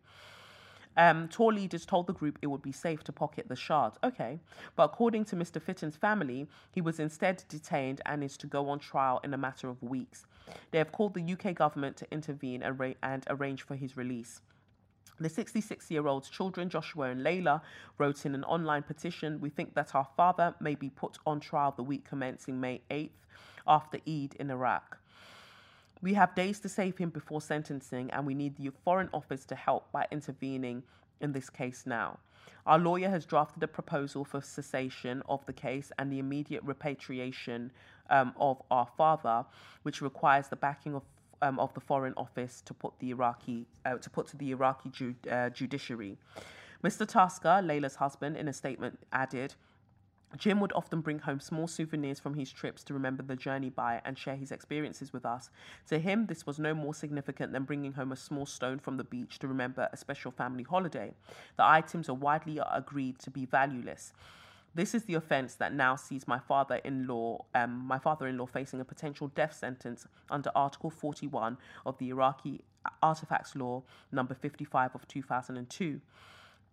[0.96, 3.98] Um, tour leaders told the group it would be safe to pocket the shards.
[4.04, 4.40] Okay,
[4.76, 5.62] but according to Mr.
[5.62, 9.70] Fitton's family, he was instead detained and is to go on trial in a matter
[9.70, 10.26] of weeks.
[10.72, 14.42] They have called the UK government to intervene and, ra- and arrange for his release.
[15.20, 17.62] The 66 year old's children, Joshua and Layla,
[17.98, 21.74] wrote in an online petition We think that our father may be put on trial
[21.76, 23.12] the week commencing May 8th
[23.68, 24.98] after Eid in Iraq.
[26.02, 29.56] We have days to save him before sentencing, and we need the Foreign Office to
[29.56, 30.84] help by intervening
[31.22, 32.20] in this case now.
[32.66, 37.72] Our lawyer has drafted a proposal for cessation of the case and the immediate repatriation
[38.10, 39.46] um, of our father,
[39.84, 41.04] which requires the backing of
[41.44, 44.90] um, of the Foreign Office to put the Iraqi uh, to put to the Iraqi
[44.90, 46.18] ju- uh, judiciary.
[46.84, 47.08] Mr.
[47.08, 49.56] Tasker, Layla's husband, in a statement added.
[50.36, 54.02] Jim would often bring home small souvenirs from his trips to remember the journey by
[54.04, 55.52] and share his experiences with us.
[55.90, 59.04] To him, this was no more significant than bringing home a small stone from the
[59.04, 61.14] beach to remember a special family holiday.
[61.58, 64.12] The items are widely agreed to be valueless.
[64.76, 69.28] This is the offence that now sees my father-in-law, um, my father-in-law facing a potential
[69.28, 72.62] death sentence under Article 41 of the Iraqi
[73.02, 76.02] Artifacts Law number 55 of 2002.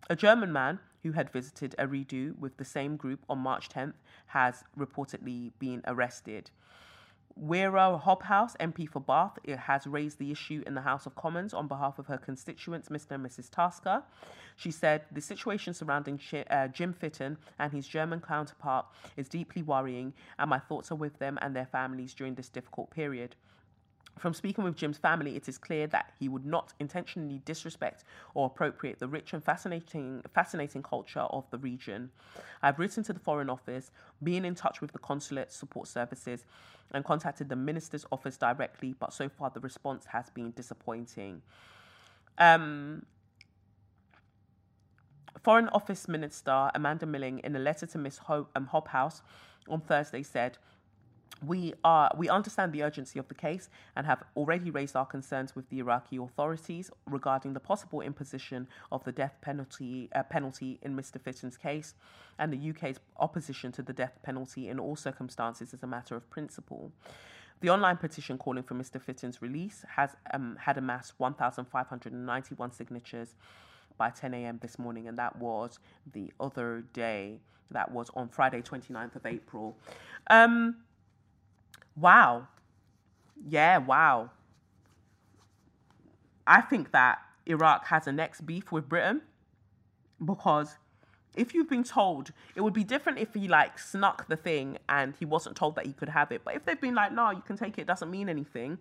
[0.09, 3.93] A German man who had visited Eridu with the same group on March 10th
[4.27, 6.49] has reportedly been arrested.
[7.35, 11.67] Wera Hobhouse, MP for Bath, has raised the issue in the House of Commons on
[11.67, 13.11] behalf of her constituents, Mr.
[13.11, 13.49] and Mrs.
[13.49, 14.03] Tasker.
[14.55, 16.19] She said the situation surrounding
[16.49, 18.85] uh, Jim Fitton and his German counterpart
[19.17, 22.91] is deeply worrying, and my thoughts are with them and their families during this difficult
[22.91, 23.35] period.
[24.19, 28.03] From speaking with Jim's family, it is clear that he would not intentionally disrespect
[28.33, 32.11] or appropriate the rich and fascinating, fascinating culture of the region.
[32.61, 33.89] I've written to the Foreign Office,
[34.21, 36.45] been in touch with the consulate support services,
[36.93, 41.41] and contacted the minister's office directly, but so far the response has been disappointing.
[42.37, 43.05] Um,
[45.43, 48.19] Foreign Office Minister Amanda Milling, in a letter to Ms.
[48.19, 49.21] Ho- um, Hobhouse
[49.67, 50.57] on Thursday, said
[51.45, 55.55] we are we understand the urgency of the case and have already raised our concerns
[55.55, 60.95] with the Iraqi authorities regarding the possible imposition of the death penalty uh, penalty in
[60.95, 61.19] Mr.
[61.19, 61.95] Fitton's case
[62.37, 66.29] and the UK's opposition to the death penalty in all circumstances as a matter of
[66.29, 66.91] principle.
[67.61, 68.99] The online petition calling for Mr.
[68.99, 73.35] Fitton's release has um, had amassed 1,591 signatures
[73.97, 74.57] by 10 a.m.
[74.63, 75.77] this morning, and that was
[76.11, 77.39] the other day.
[77.69, 79.77] That was on Friday, 29th of April.
[80.29, 80.77] Um,
[81.95, 82.47] Wow.
[83.47, 84.31] Yeah, wow.
[86.47, 89.21] I think that Iraq has a next beef with Britain
[90.23, 90.77] because
[91.35, 95.15] if you've been told, it would be different if he like snuck the thing and
[95.17, 96.41] he wasn't told that he could have it.
[96.43, 98.77] But if they've been like, no, you can take it, it doesn't mean anything,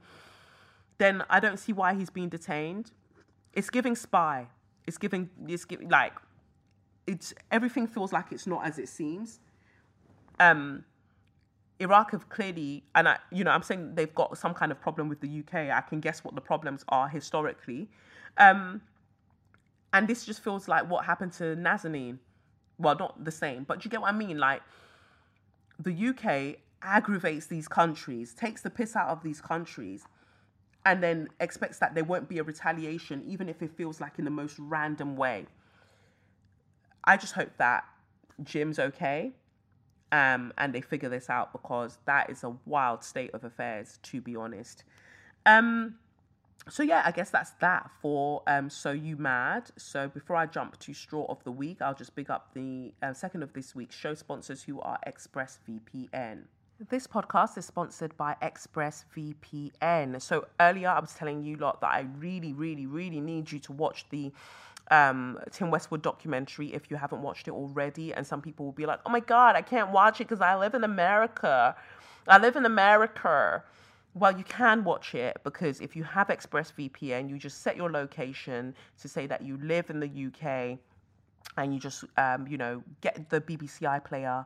[0.99, 2.91] then I don't see why he's being detained.
[3.53, 4.49] It's giving spy.
[4.87, 6.15] It's giving, it's giving, like,
[7.07, 9.39] it's, everything feels like it's not as it seems.
[10.39, 10.85] Um,
[11.81, 15.09] Iraq have clearly, and I, you know, I'm saying they've got some kind of problem
[15.09, 15.70] with the UK.
[15.70, 17.89] I can guess what the problems are historically,
[18.37, 18.83] um,
[19.93, 22.18] and this just feels like what happened to Nazanin.
[22.78, 24.39] Well, not the same, but you get what I mean.
[24.39, 24.62] Like
[25.78, 30.05] the UK aggravates these countries, takes the piss out of these countries,
[30.85, 34.26] and then expects that there won't be a retaliation, even if it feels like in
[34.26, 35.47] the most random way.
[37.05, 37.85] I just hope that
[38.45, 39.33] Jim's okay
[40.13, 44.21] um, and they figure this out because that is a wild state of affairs, to
[44.21, 44.85] be honest.
[45.47, 45.95] Um,
[46.69, 49.71] so yeah, I guess that's that for um, So You Mad.
[49.77, 53.13] So before I jump to Straw of the Week, I'll just big up the uh,
[53.15, 56.43] second of this week's show sponsors who are ExpressVPN.
[56.89, 60.21] This podcast is sponsored by ExpressVPN.
[60.23, 63.73] So earlier I was telling you lot that I really, really, really need you to
[63.73, 64.33] watch the
[64.91, 68.12] um, Tim Westwood documentary if you haven't watched it already.
[68.12, 70.57] And some people will be like, oh my God, I can't watch it because I
[70.57, 71.76] live in America.
[72.26, 73.62] I live in America.
[74.14, 78.74] Well, you can watch it because if you have ExpressVPN, you just set your location
[79.01, 80.78] to say that you live in the UK
[81.57, 84.45] and you just, um, you know, get the BBC iPlayer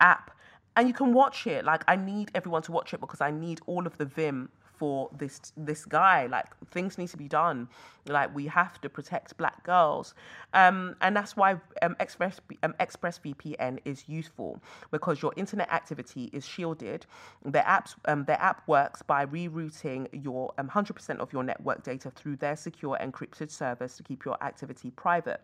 [0.00, 0.32] app
[0.76, 1.64] and you can watch it.
[1.64, 5.10] Like, I need everyone to watch it because I need all of the Vim for
[5.16, 6.26] this this guy.
[6.26, 7.68] Like things need to be done.
[8.06, 10.14] Like we have to protect black girls,
[10.54, 14.60] um, and that's why um, Express um, ExpressVPN is useful
[14.90, 17.06] because your internet activity is shielded.
[17.44, 22.10] Their apps um, their app works by rerouting your 100% um, of your network data
[22.10, 25.42] through their secure encrypted service to keep your activity private.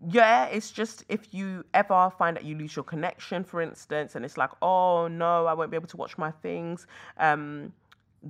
[0.00, 4.24] Yeah, it's just if you ever find that you lose your connection, for instance, and
[4.24, 6.86] it's like, oh no, I won't be able to watch my things.
[7.16, 7.72] Um,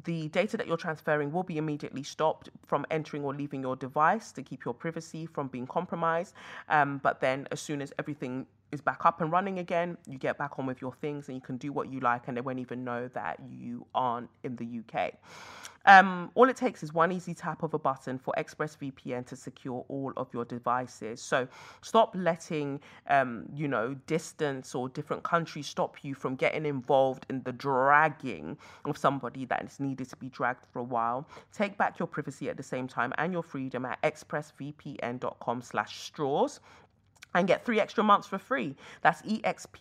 [0.04, 4.30] the data that you're transferring will be immediately stopped from entering or leaving your device
[4.32, 6.34] to keep your privacy from being compromised.
[6.68, 10.38] Um, but then, as soon as everything is back up and running again, you get
[10.38, 12.58] back on with your things and you can do what you like, and they won't
[12.58, 15.12] even know that you aren't in the UK.
[15.86, 19.84] Um, all it takes is one easy tap of a button for ExpressVPN to secure
[19.88, 21.22] all of your devices.
[21.22, 21.46] So
[21.80, 27.42] stop letting, um, you know, distance or different countries stop you from getting involved in
[27.44, 31.28] the dragging of somebody that is needed to be dragged for a while.
[31.52, 36.58] Take back your privacy at the same time and your freedom at expressvpn.com slash straws
[37.34, 38.74] and get three extra months for free.
[39.02, 39.72] That's E-X-P-R-E-S-S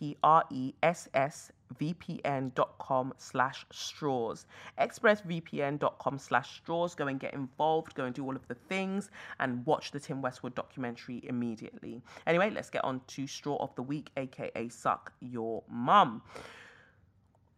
[1.80, 4.46] vpn.com slash straws.
[4.78, 6.94] Expressvpn.com slash straws.
[6.94, 7.94] Go and get involved.
[7.94, 12.02] Go and do all of the things and watch the tim westwood documentary immediately.
[12.26, 16.22] Anyway let's get on to straw of the week aka suck your mum.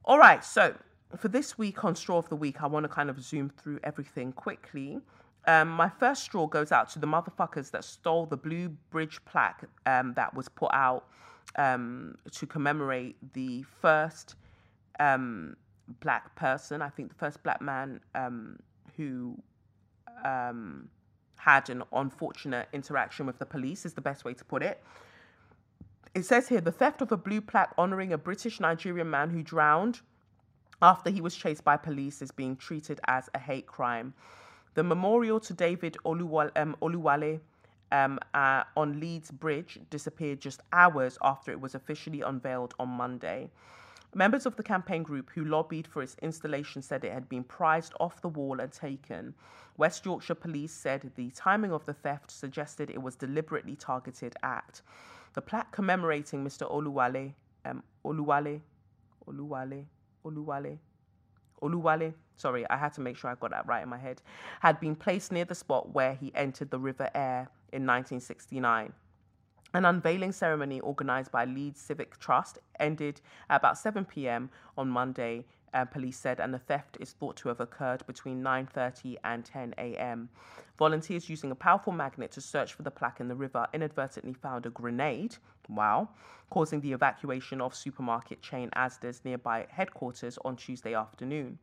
[0.05, 0.75] All right so
[1.17, 3.81] for this week on straw of the week i want to kind of zoom through
[3.83, 5.01] everything quickly
[5.47, 9.65] um, my first straw goes out to the motherfuckers that stole the blue bridge plaque
[9.87, 11.07] um, that was put out
[11.57, 14.35] um, to commemorate the first
[15.01, 15.57] um,
[16.01, 18.59] black person, I think the first black man um,
[18.97, 19.39] who
[20.25, 20.89] um,
[21.37, 24.83] had an unfortunate interaction with the police, is the best way to put it.
[26.15, 29.43] It says here the theft of a blue plaque honoring a British Nigerian man who
[29.43, 30.01] drowned
[30.81, 34.15] after he was chased by police is being treated as a hate crime.
[34.79, 37.41] The memorial to David Oluwale, um, Oluwale
[37.91, 43.51] um, uh, on Leeds Bridge disappeared just hours after it was officially unveiled on Monday.
[44.15, 47.93] Members of the campaign group who lobbied for its installation said it had been prized
[47.99, 49.35] off the wall and taken.
[49.79, 54.83] West Yorkshire Police said the timing of the theft suggested it was deliberately targeted act.
[55.35, 56.71] The plaque commemorating Mr.
[56.71, 58.61] Oluwale, um, Oluwale,
[59.29, 59.87] Oluwale,
[60.25, 60.79] Oluwale,
[61.63, 64.23] Oluwale, sorry, I had to make sure I got that right in my head,
[64.61, 68.93] had been placed near the spot where he entered the River Aire in 1969.
[69.75, 74.51] An unveiling ceremony organised by Leeds Civic Trust ended at about 7 p.m.
[74.79, 75.45] on Monday,
[75.75, 79.75] uh, police said, and the theft is thought to have occurred between 9:30 and 10
[79.79, 80.29] a.m.
[80.79, 84.67] Volunteers using a powerful magnet to search for the plaque in the river inadvertently found
[84.67, 85.37] a grenade.
[85.69, 86.09] Wow,
[86.51, 91.59] causing the evacuation of supermarket chain Asda's nearby headquarters on Tuesday afternoon.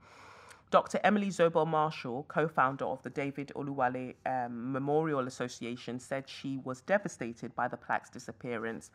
[0.75, 0.99] Dr.
[1.05, 6.81] Emily Zobel Marshall, co founder of the David Oluwale um, Memorial Association, said she was
[6.81, 8.91] devastated by the plaque's disappearance.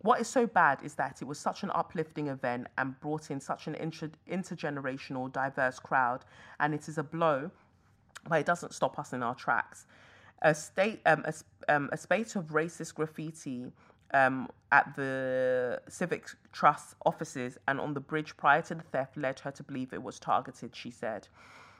[0.00, 3.38] What is so bad is that it was such an uplifting event and brought in
[3.38, 6.24] such an inter- intergenerational, diverse crowd,
[6.58, 7.52] and it is a blow,
[8.28, 9.86] but it doesn't stop us in our tracks.
[10.42, 11.34] A state, um, a,
[11.72, 13.70] um, a spate of racist graffiti
[14.12, 19.40] um, at the Civic Trust offices and on the bridge prior to the theft led
[19.40, 21.28] her to believe it was targeted, she said.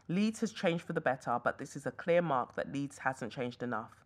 [0.08, 3.32] Leeds has changed for the better, but this is a clear mark that Leeds hasn't
[3.32, 4.04] changed enough.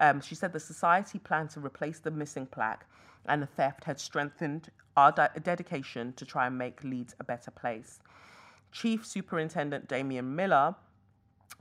[0.00, 2.84] Um, she said the society planned to replace the missing plaque,
[3.26, 7.50] and the theft had strengthened our de- dedication to try and make Leeds a better
[7.50, 7.98] place.
[8.72, 10.74] Chief Superintendent Damien Miller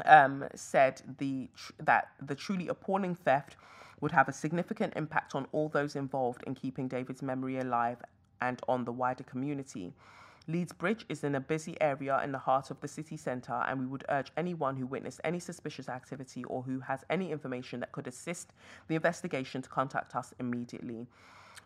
[0.05, 3.55] um, said the tr- that the truly appalling theft
[4.01, 7.97] would have a significant impact on all those involved in keeping David's memory alive
[8.41, 9.93] and on the wider community.
[10.49, 13.79] Leeds Bridge is in a busy area in the heart of the city centre, and
[13.79, 17.91] we would urge anyone who witnessed any suspicious activity or who has any information that
[17.91, 18.53] could assist
[18.87, 21.05] the investigation to contact us immediately.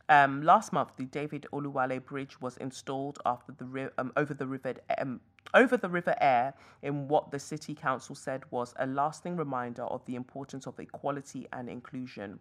[0.09, 4.45] Um, last month, the David Oluwale Bridge was installed after the ri- um, over the
[4.45, 5.21] river um,
[5.53, 10.05] over the River Aire in what the city council said was a lasting reminder of
[10.05, 12.39] the importance of equality and inclusion.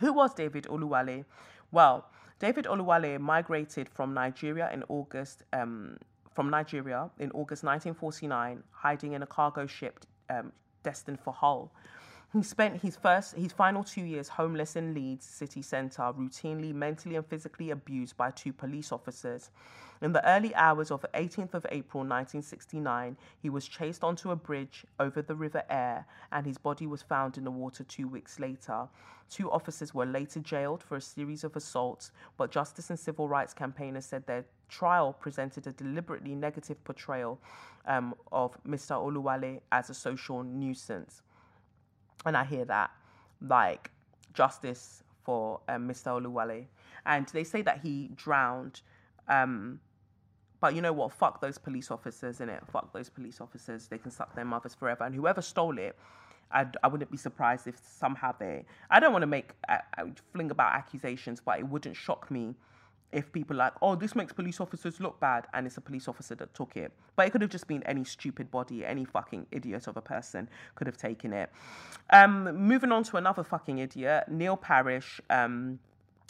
[0.00, 1.24] Who was David Oluwale?
[1.72, 2.06] Well,
[2.38, 5.96] David Oluwale migrated from Nigeria in August um,
[6.34, 10.52] from Nigeria in August 1949, hiding in a cargo ship um,
[10.82, 11.72] destined for Hull.
[12.36, 17.16] He spent his first, his final two years homeless in Leeds city centre, routinely mentally
[17.16, 19.48] and physically abused by two police officers.
[20.02, 24.84] In the early hours of 18th of April 1969, he was chased onto a bridge
[25.00, 28.86] over the River Aire, and his body was found in the water two weeks later.
[29.30, 33.54] Two officers were later jailed for a series of assaults, but justice and civil rights
[33.54, 37.40] campaigners said their trial presented a deliberately negative portrayal
[37.86, 38.90] um, of Mr.
[38.90, 41.22] Oluwale as a social nuisance
[42.26, 42.90] and I hear that
[43.40, 43.90] like
[44.32, 46.20] justice for um, Mr.
[46.20, 46.66] Oluwale,
[47.04, 48.82] and they say that he drowned.
[49.28, 49.80] Um,
[50.60, 51.12] but you know what?
[51.12, 52.62] Fuck those police officers, in it.
[52.72, 53.88] Fuck those police officers.
[53.88, 55.04] They can suck their mothers forever.
[55.04, 55.96] And whoever stole it,
[56.50, 58.64] I'd, I would not be surprised if somehow they.
[58.90, 62.54] I don't want to make I, I fling about accusations, but it wouldn't shock me
[63.12, 66.34] if people like, oh, this makes police officers look bad, and it's a police officer
[66.34, 66.92] that took it.
[67.14, 70.48] But it could have just been any stupid body, any fucking idiot of a person
[70.74, 71.50] could have taken it.
[72.10, 75.20] Um, moving on to another fucking idiot, Neil Parish.
[75.30, 75.78] Um,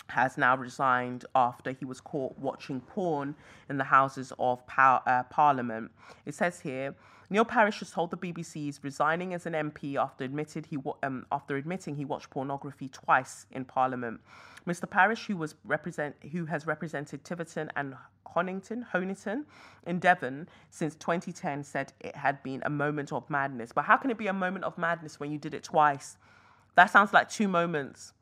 [0.09, 3.35] has now resigned after he was caught watching porn
[3.69, 5.91] in the Houses of uh, Parliament.
[6.25, 6.95] It says here
[7.29, 11.27] Neil Parish has told the BBC he's resigning as an MP after admitted he um,
[11.33, 14.21] after admitting he watched pornography twice in Parliament.
[14.67, 14.89] Mr.
[14.89, 17.95] Parish, who was represent who has represented Tiverton and
[18.27, 19.45] Honington, Honiton
[19.87, 23.73] in Devon since 2010, said it had been a moment of madness.
[23.73, 26.19] But how can it be a moment of madness when you did it twice?
[26.75, 28.13] That sounds like two moments.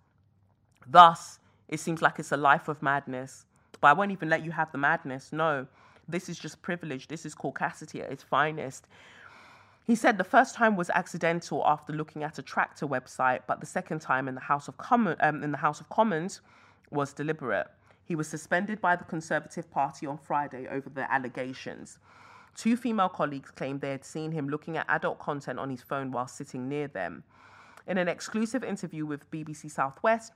[0.87, 3.47] Thus, it seems like it's a life of madness.
[3.81, 5.33] But I won't even let you have the madness.
[5.33, 5.67] No,
[6.09, 7.09] this is just privilege.
[7.09, 8.87] This is caucasity at its finest.
[9.85, 13.67] He said the first time was accidental after looking at a tractor website, but the
[13.67, 16.41] second time in the House of Commons, um, in the House of Commons
[16.91, 17.69] was deliberate.
[18.07, 21.99] He was suspended by the Conservative Party on Friday over the allegations.
[22.55, 26.13] Two female colleagues claimed they had seen him looking at adult content on his phone
[26.13, 27.25] while sitting near them.
[27.87, 30.33] In an exclusive interview with BBC Southwest,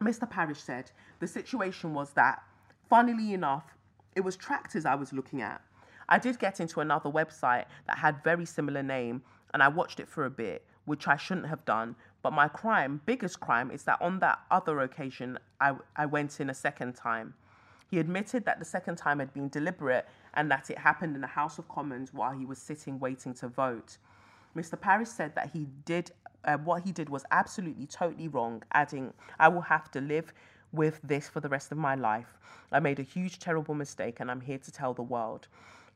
[0.00, 0.28] Mr.
[0.28, 0.90] Parish said
[1.20, 2.42] the situation was that,
[2.88, 3.73] funnily enough,
[4.14, 5.60] it was tractors I was looking at.
[6.08, 9.22] I did get into another website that had very similar name
[9.52, 11.96] and I watched it for a bit, which I shouldn't have done.
[12.22, 16.50] But my crime, biggest crime, is that on that other occasion, I, I went in
[16.50, 17.34] a second time.
[17.90, 21.28] He admitted that the second time had been deliberate and that it happened in the
[21.28, 23.98] House of Commons while he was sitting waiting to vote.
[24.56, 24.80] Mr.
[24.80, 26.10] Parish said that he did
[26.44, 30.34] uh, what he did was absolutely totally wrong, adding, "I will have to live
[30.74, 32.38] with this for the rest of my life.
[32.72, 35.46] I made a huge, terrible mistake, and I'm here to tell the world."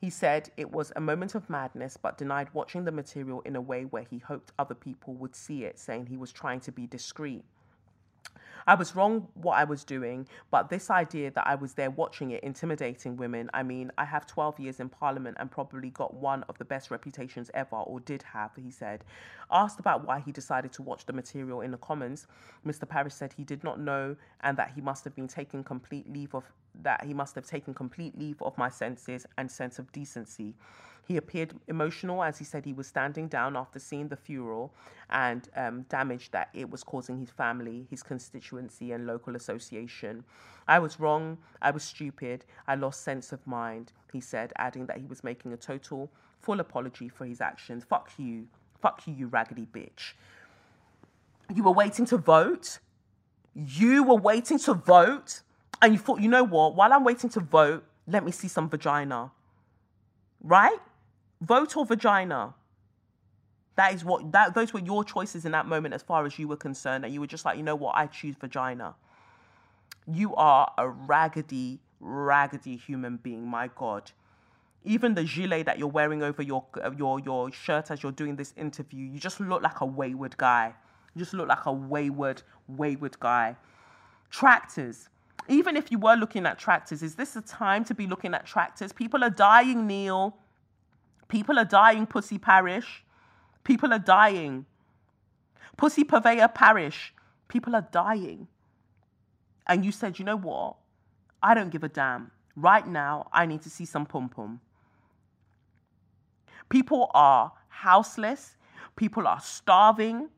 [0.00, 3.60] He said it was a moment of madness, but denied watching the material in a
[3.60, 6.86] way where he hoped other people would see it, saying he was trying to be
[6.86, 7.44] discreet.
[8.66, 12.32] I was wrong what I was doing, but this idea that I was there watching
[12.32, 16.42] it, intimidating women, I mean, I have 12 years in Parliament and probably got one
[16.50, 19.04] of the best reputations ever, or did have, he said.
[19.50, 22.26] Asked about why he decided to watch the material in the Commons,
[22.66, 22.86] Mr.
[22.86, 26.34] Parish said he did not know and that he must have been taking complete leave
[26.34, 26.44] of
[26.82, 30.54] that he must have taken complete leave of my senses and sense of decency.
[31.08, 34.74] He appeared emotional as he said he was standing down after seeing the funeral
[35.08, 40.22] and um, damage that it was causing his family, his constituency, and local association.
[40.68, 41.38] I was wrong.
[41.62, 42.44] I was stupid.
[42.66, 46.10] I lost sense of mind, he said, adding that he was making a total,
[46.40, 47.84] full apology for his actions.
[47.84, 48.46] Fuck you.
[48.82, 50.12] Fuck you, you raggedy bitch.
[51.54, 52.80] You were waiting to vote.
[53.54, 55.40] You were waiting to vote.
[55.80, 56.74] And you thought, you know what?
[56.74, 59.30] While I'm waiting to vote, let me see some vagina.
[60.42, 60.78] Right?
[61.40, 62.54] Vote or vagina.
[63.76, 66.48] That is what that those were your choices in that moment as far as you
[66.48, 67.04] were concerned.
[67.04, 68.96] And you were just like, you know what, I choose vagina.
[70.12, 74.10] You are a raggedy, raggedy human being, my God.
[74.84, 76.64] Even the gilet that you're wearing over your
[76.96, 80.74] your your shirt as you're doing this interview, you just look like a wayward guy.
[81.14, 83.56] You just look like a wayward, wayward guy.
[84.30, 85.08] Tractors.
[85.48, 88.44] Even if you were looking at tractors, is this a time to be looking at
[88.44, 88.92] tractors?
[88.92, 90.36] People are dying, Neil.
[91.28, 93.04] People are dying, Pussy Parish.
[93.64, 94.66] People are dying.
[95.76, 97.14] Pussy Purveyor Parish.
[97.48, 98.46] People are dying.
[99.66, 100.76] And you said, you know what?
[101.42, 102.30] I don't give a damn.
[102.56, 104.60] Right now, I need to see some pum pum.
[106.68, 108.56] People are houseless.
[108.96, 110.28] People are starving.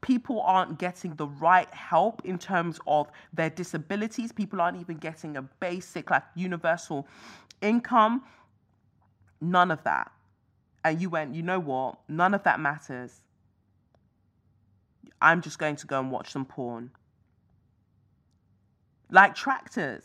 [0.00, 4.32] People aren't getting the right help in terms of their disabilities.
[4.32, 7.06] People aren't even getting a basic, like, universal
[7.60, 8.22] income.
[9.40, 10.12] None of that
[10.84, 11.98] and you went, you know what?
[12.08, 13.20] None of that matters.
[15.20, 16.90] I'm just going to go and watch some porn.
[19.10, 20.04] Like tractors.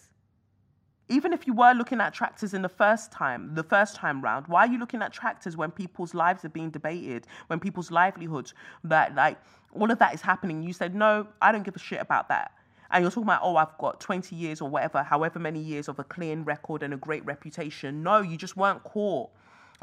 [1.09, 4.47] Even if you were looking at tractors in the first time, the first time round,
[4.47, 8.53] why are you looking at tractors when people's lives are being debated, when people's livelihoods,
[8.85, 9.38] that like
[9.73, 10.63] all of that is happening?
[10.63, 12.51] You said, no, I don't give a shit about that.
[12.89, 15.99] And you're talking about, oh, I've got 20 years or whatever, however many years of
[15.99, 18.03] a clean record and a great reputation.
[18.03, 19.30] No, you just weren't caught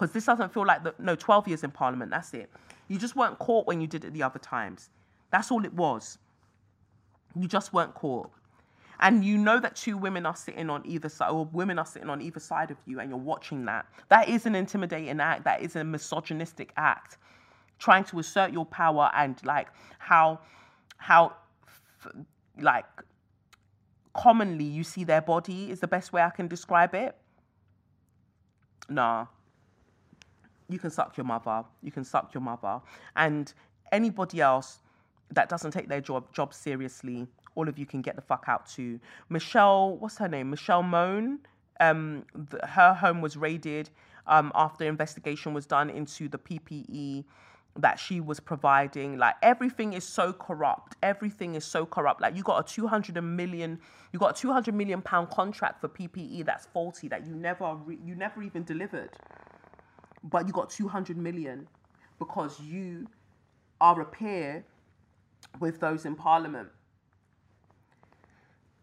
[0.00, 2.50] because this doesn't feel like the no 12 years in parliament that's it
[2.88, 4.88] you just weren't caught when you did it the other times
[5.30, 6.18] that's all it was
[7.36, 8.30] you just weren't caught
[9.00, 12.10] and you know that two women are sitting on either side or women are sitting
[12.10, 13.86] on either side of you and you're watching that.
[14.08, 15.44] That is an intimidating act.
[15.44, 17.16] That is a misogynistic act.
[17.78, 19.68] Trying to assert your power and like
[19.98, 20.40] how
[20.98, 21.34] how
[22.58, 22.84] like
[24.12, 27.16] commonly you see their body is the best way i can describe it.
[28.90, 29.26] Nah.
[30.68, 31.64] You can suck your mother.
[31.82, 32.80] You can suck your mother.
[33.16, 33.52] And
[33.92, 34.80] anybody else
[35.30, 38.66] that doesn't take their job job seriously, all of you can get the fuck out
[38.68, 39.00] too.
[39.28, 40.50] Michelle, what's her name?
[40.50, 41.40] Michelle Mone.
[41.80, 43.88] Um, the, her home was raided
[44.26, 47.24] um, after investigation was done into the PPE
[47.76, 49.16] that she was providing.
[49.16, 50.96] Like everything is so corrupt.
[51.02, 52.20] Everything is so corrupt.
[52.20, 53.80] Like you got a 200 million,
[54.12, 57.98] you got a 200 million pound contract for PPE that's faulty that you never, re-
[58.04, 59.10] you never even delivered
[60.24, 61.66] but you got 200 million
[62.18, 63.06] because you
[63.80, 64.64] are a peer
[65.58, 66.68] with those in parliament.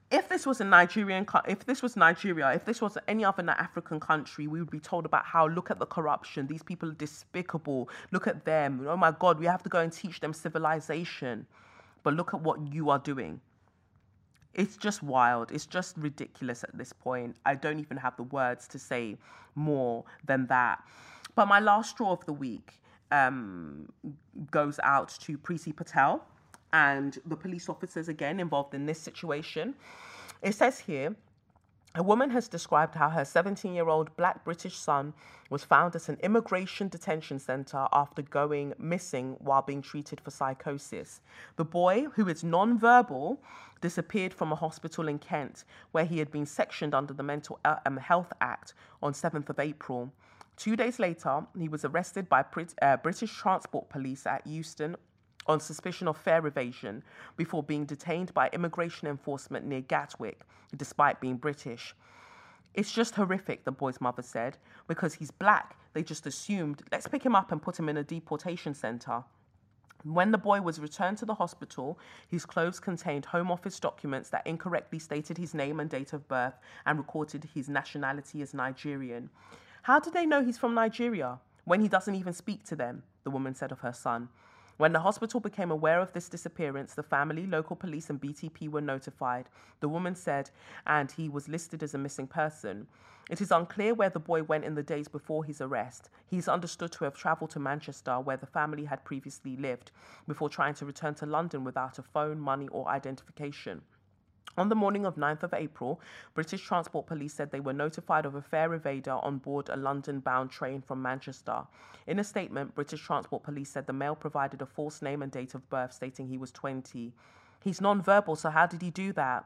[0.10, 4.00] If this was a Nigerian, if this was Nigeria, if this was any other African
[4.00, 6.48] country, we would be told about how look at the corruption.
[6.48, 7.90] These people are despicable.
[8.12, 8.86] Look at them.
[8.88, 11.46] Oh my God, we have to go and teach them civilization.
[12.04, 13.42] But look at what you are doing.
[14.54, 15.52] It's just wild.
[15.52, 17.36] It's just ridiculous at this point.
[17.46, 19.18] I don't even have the words to say
[19.56, 20.84] more than that.
[21.36, 22.82] But my last straw of the week
[23.12, 23.92] um,
[24.52, 26.26] goes out to Priti Patel
[26.78, 29.74] and the police officers again involved in this situation.
[30.44, 31.16] It says here,
[31.96, 35.14] a woman has described how her 17 year old black British son
[35.50, 41.22] was found at an immigration detention centre after going missing while being treated for psychosis.
[41.56, 43.42] The boy, who is non verbal,
[43.82, 45.64] disappeared from a hospital in Kent
[45.94, 50.12] where he had been sectioned under the Mental um, Health Act on 7th of April.
[50.58, 52.44] Two days later, he was arrested by
[52.82, 54.96] uh, British Transport Police at Euston
[55.48, 57.04] on suspicion of fare evasion
[57.36, 60.42] before being detained by immigration enforcement near Gatwick,
[60.76, 61.96] despite being British.
[62.74, 64.58] It's just horrific, the boy's mother said,
[64.88, 65.76] because he's black.
[65.94, 69.24] They just assumed, let's pick him up and put him in a deportation centre.
[70.04, 71.98] When the boy was returned to the hospital,
[72.28, 76.54] his clothes contained Home Office documents that incorrectly stated his name and date of birth
[76.86, 79.30] and recorded his nationality as Nigerian.
[79.82, 83.04] How did they know he's from Nigeria when he doesn't even speak to them?
[83.24, 84.30] The woman said of her son.
[84.78, 88.80] When the hospital became aware of this disappearance, the family, local police, and BTP were
[88.80, 89.50] notified.
[89.80, 90.52] The woman said,
[90.86, 92.86] and he was listed as a missing person.
[93.28, 96.12] It is unclear where the boy went in the days before his arrest.
[96.28, 99.92] He is understood to have travelled to Manchester, where the family had previously lived,
[100.28, 103.82] before trying to return to London without a phone, money, or identification.
[104.56, 106.02] On the morning of 9th of April,
[106.34, 110.20] British Transport Police said they were notified of a fare evader on board a London
[110.20, 111.64] bound train from Manchester.
[112.08, 115.54] In a statement, British Transport Police said the male provided a false name and date
[115.54, 117.14] of birth, stating he was 20.
[117.64, 119.46] He's non-verbal, so how did he do that?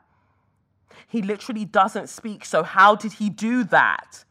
[1.08, 4.26] He literally doesn't speak, so how did he do that?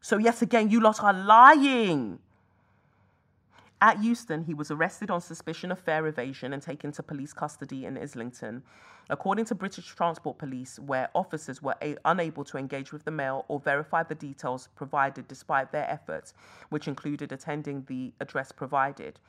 [0.00, 2.20] So, yet again, you lot are lying.
[3.82, 7.84] At Euston, he was arrested on suspicion of fare evasion and taken to police custody
[7.84, 8.62] in Islington.
[9.10, 13.44] According to British Transport Police, where officers were a- unable to engage with the male
[13.48, 16.32] or verify the details provided despite their efforts,
[16.70, 19.20] which included attending the address provided.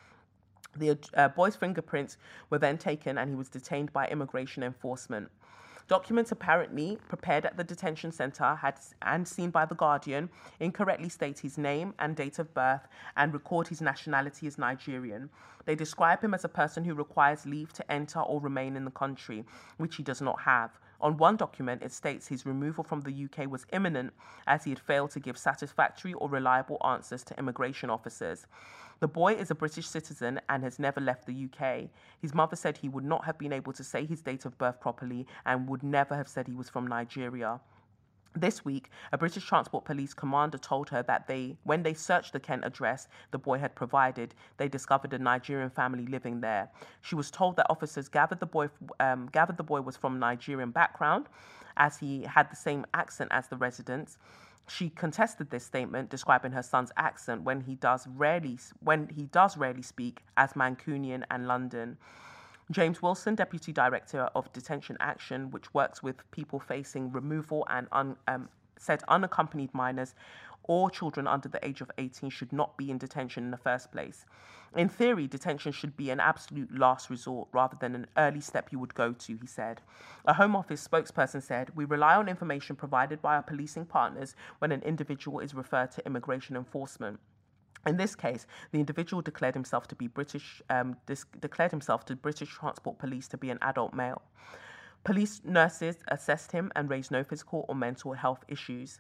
[0.75, 2.17] The uh, boy's fingerprints
[2.49, 5.29] were then taken and he was detained by immigration enforcement.
[5.87, 11.39] Documents apparently prepared at the detention centre had and seen by the Guardian incorrectly state
[11.39, 15.29] his name and date of birth and record his nationality as Nigerian.
[15.65, 18.91] They describe him as a person who requires leave to enter or remain in the
[18.91, 19.45] country,
[19.77, 20.71] which he does not have.
[20.99, 24.13] On one document, it states his removal from the UK was imminent
[24.47, 28.47] as he had failed to give satisfactory or reliable answers to immigration officers.
[28.99, 31.89] The boy is a British citizen and has never left the UK.
[32.19, 34.81] His mother said he would not have been able to say his date of birth
[34.81, 37.59] properly and would never have said he was from Nigeria.
[38.39, 42.39] This week, a British Transport Police commander told her that they, when they searched the
[42.39, 46.69] Kent address the boy had provided, they discovered a Nigerian family living there.
[47.01, 48.69] She was told that officers gathered the boy,
[48.99, 51.25] um, gathered the boy was from Nigerian background,
[51.77, 54.19] as he had the same accent as the residents.
[54.67, 59.57] She contested this statement, describing her son's accent when he does rarely when he does
[59.57, 61.97] rarely speak as Mancunian and London.
[62.69, 68.17] James Wilson, Deputy Director of Detention Action, which works with people facing removal and un,
[68.27, 70.13] um, said unaccompanied minors
[70.63, 73.91] or children under the age of 18 should not be in detention in the first
[73.91, 74.25] place.
[74.75, 78.79] In theory, detention should be an absolute last resort rather than an early step you
[78.79, 79.81] would go to, he said.
[80.25, 84.73] A Home Office spokesperson said, We rely on information provided by our policing partners when
[84.73, 87.21] an individual is referred to immigration enforcement.
[87.85, 92.15] In this case, the individual declared himself to be British, um, dis- declared himself to
[92.15, 94.21] British Transport Police to be an adult male.
[95.03, 98.99] Police nurses assessed him and raised no physical or mental health issues.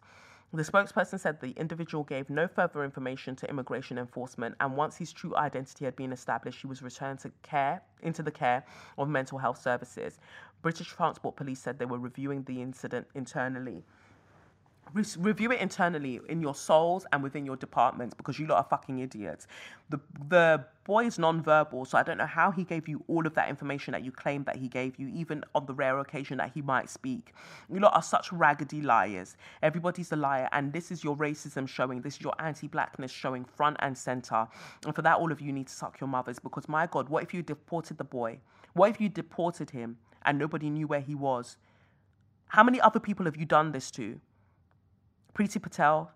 [0.53, 5.11] The spokesperson said the individual gave no further information to immigration enforcement, and once his
[5.11, 8.63] true identity had been established, he was returned to care into the care
[8.97, 10.19] of mental health services.
[10.61, 13.83] British Transport Police said they were reviewing the incident internally.
[14.93, 18.67] Re- review it internally in your souls and within your departments because you lot are
[18.69, 19.47] fucking idiots.
[19.89, 19.99] The
[20.29, 23.49] the boy is non-verbal, so I don't know how he gave you all of that
[23.49, 26.61] information that you claim that he gave you, even on the rare occasion that he
[26.61, 27.33] might speak.
[27.69, 29.35] You lot are such raggedy liars.
[29.61, 32.01] Everybody's a liar, and this is your racism showing.
[32.01, 34.47] This is your anti-blackness showing front and center.
[34.85, 37.23] And for that, all of you need to suck your mothers because my God, what
[37.23, 38.39] if you deported the boy?
[38.73, 41.57] What if you deported him and nobody knew where he was?
[42.49, 44.21] How many other people have you done this to?
[45.37, 46.11] Priti Patel,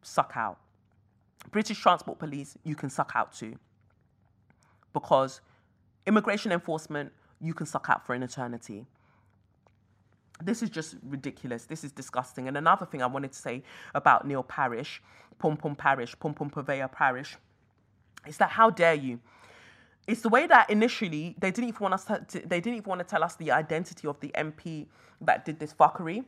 [0.00, 0.58] suck out.
[1.50, 3.56] British Transport Police, you can suck out too.
[4.94, 5.42] Because
[6.06, 8.86] immigration enforcement, you can suck out for an eternity.
[10.42, 11.66] This is just ridiculous.
[11.66, 12.48] This is disgusting.
[12.48, 13.62] And another thing I wanted to say
[13.94, 15.02] about Neil Parish,
[15.38, 17.36] Pum Pum Parish, Pum Pum Purveyor Parish,
[18.26, 19.20] is that how dare you?
[20.06, 23.00] It's the way that initially they didn't even want us to, they didn't even want
[23.00, 24.86] to tell us the identity of the MP
[25.20, 26.24] that did this fuckery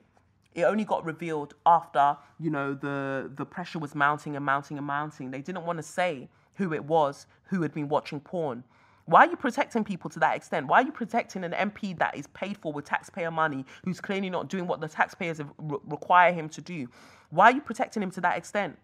[0.56, 4.86] it only got revealed after you know the the pressure was mounting and mounting and
[4.86, 5.30] mounting.
[5.30, 8.64] They didn't want to say who it was who had been watching porn.
[9.04, 10.66] Why are you protecting people to that extent?
[10.66, 14.30] Why are you protecting an mp that is paid for with taxpayer money who's clearly
[14.30, 16.88] not doing what the taxpayers re- require him to do?
[17.30, 18.78] Why are you protecting him to that extent?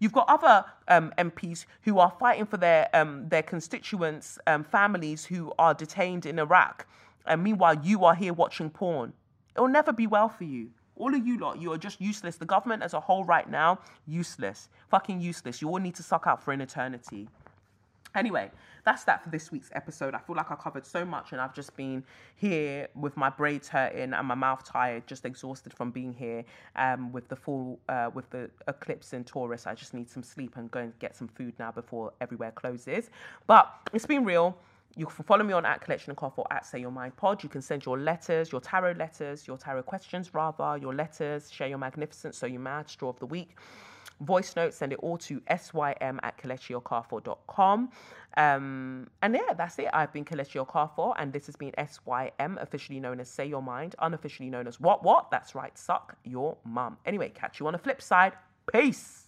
[0.00, 5.26] You've got other um, MPs who are fighting for their um, their constituents, um, families
[5.26, 6.86] who are detained in Iraq,
[7.26, 9.12] and meanwhile you are here watching porn.
[9.56, 10.70] It will never be well for you.
[10.96, 12.36] All of you lot, you are just useless.
[12.36, 14.68] The government as a whole right now, useless.
[14.88, 15.60] Fucking useless.
[15.60, 17.28] You all need to suck out for an eternity.
[18.14, 18.48] Anyway,
[18.84, 20.14] that's that for this week's episode.
[20.14, 22.04] I feel like I covered so much and I've just been
[22.36, 26.44] here with my braids hurting and my mouth tired, just exhausted from being here
[26.76, 29.66] um, with the full, uh, with the eclipse in Taurus.
[29.66, 33.10] I just need some sleep and go and get some food now before everywhere closes.
[33.48, 34.56] But it's been real.
[34.96, 37.42] You can follow me on at Collection Cough or at Say Your Mind Pod.
[37.42, 41.68] You can send your letters, your tarot letters, your tarot questions rather, your letters, share
[41.68, 43.56] your magnificence, so you mad, straw of the week
[44.20, 47.88] voice notes, send it all to sym at kelechi
[48.36, 49.88] Um, and yeah, that's it.
[49.92, 53.94] I've been Kelechi Okafor, and this has been SYM, officially known as Say Your Mind,
[54.00, 55.30] unofficially known as What What?
[55.30, 56.96] That's right, Suck Your Mum.
[57.06, 58.32] Anyway, catch you on the flip side.
[58.72, 59.23] Peace.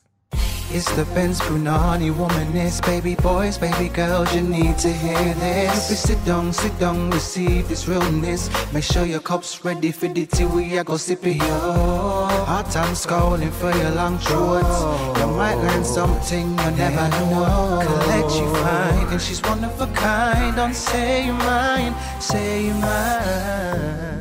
[0.68, 5.90] It's the Benz Brunani womanist, baby boys, baby girls, you need to hear this.
[5.90, 8.50] If sit down, sit down, receive this realness.
[8.72, 12.26] Make sure your cup's ready for the tea, we are go sip it, yo.
[12.46, 14.80] Hot time scrolling for your long shorts.
[15.20, 17.80] You might learn something you never know.
[17.86, 20.56] Collect you fine, and she's one of a kind.
[20.56, 24.15] Don't say you mine, say you mine.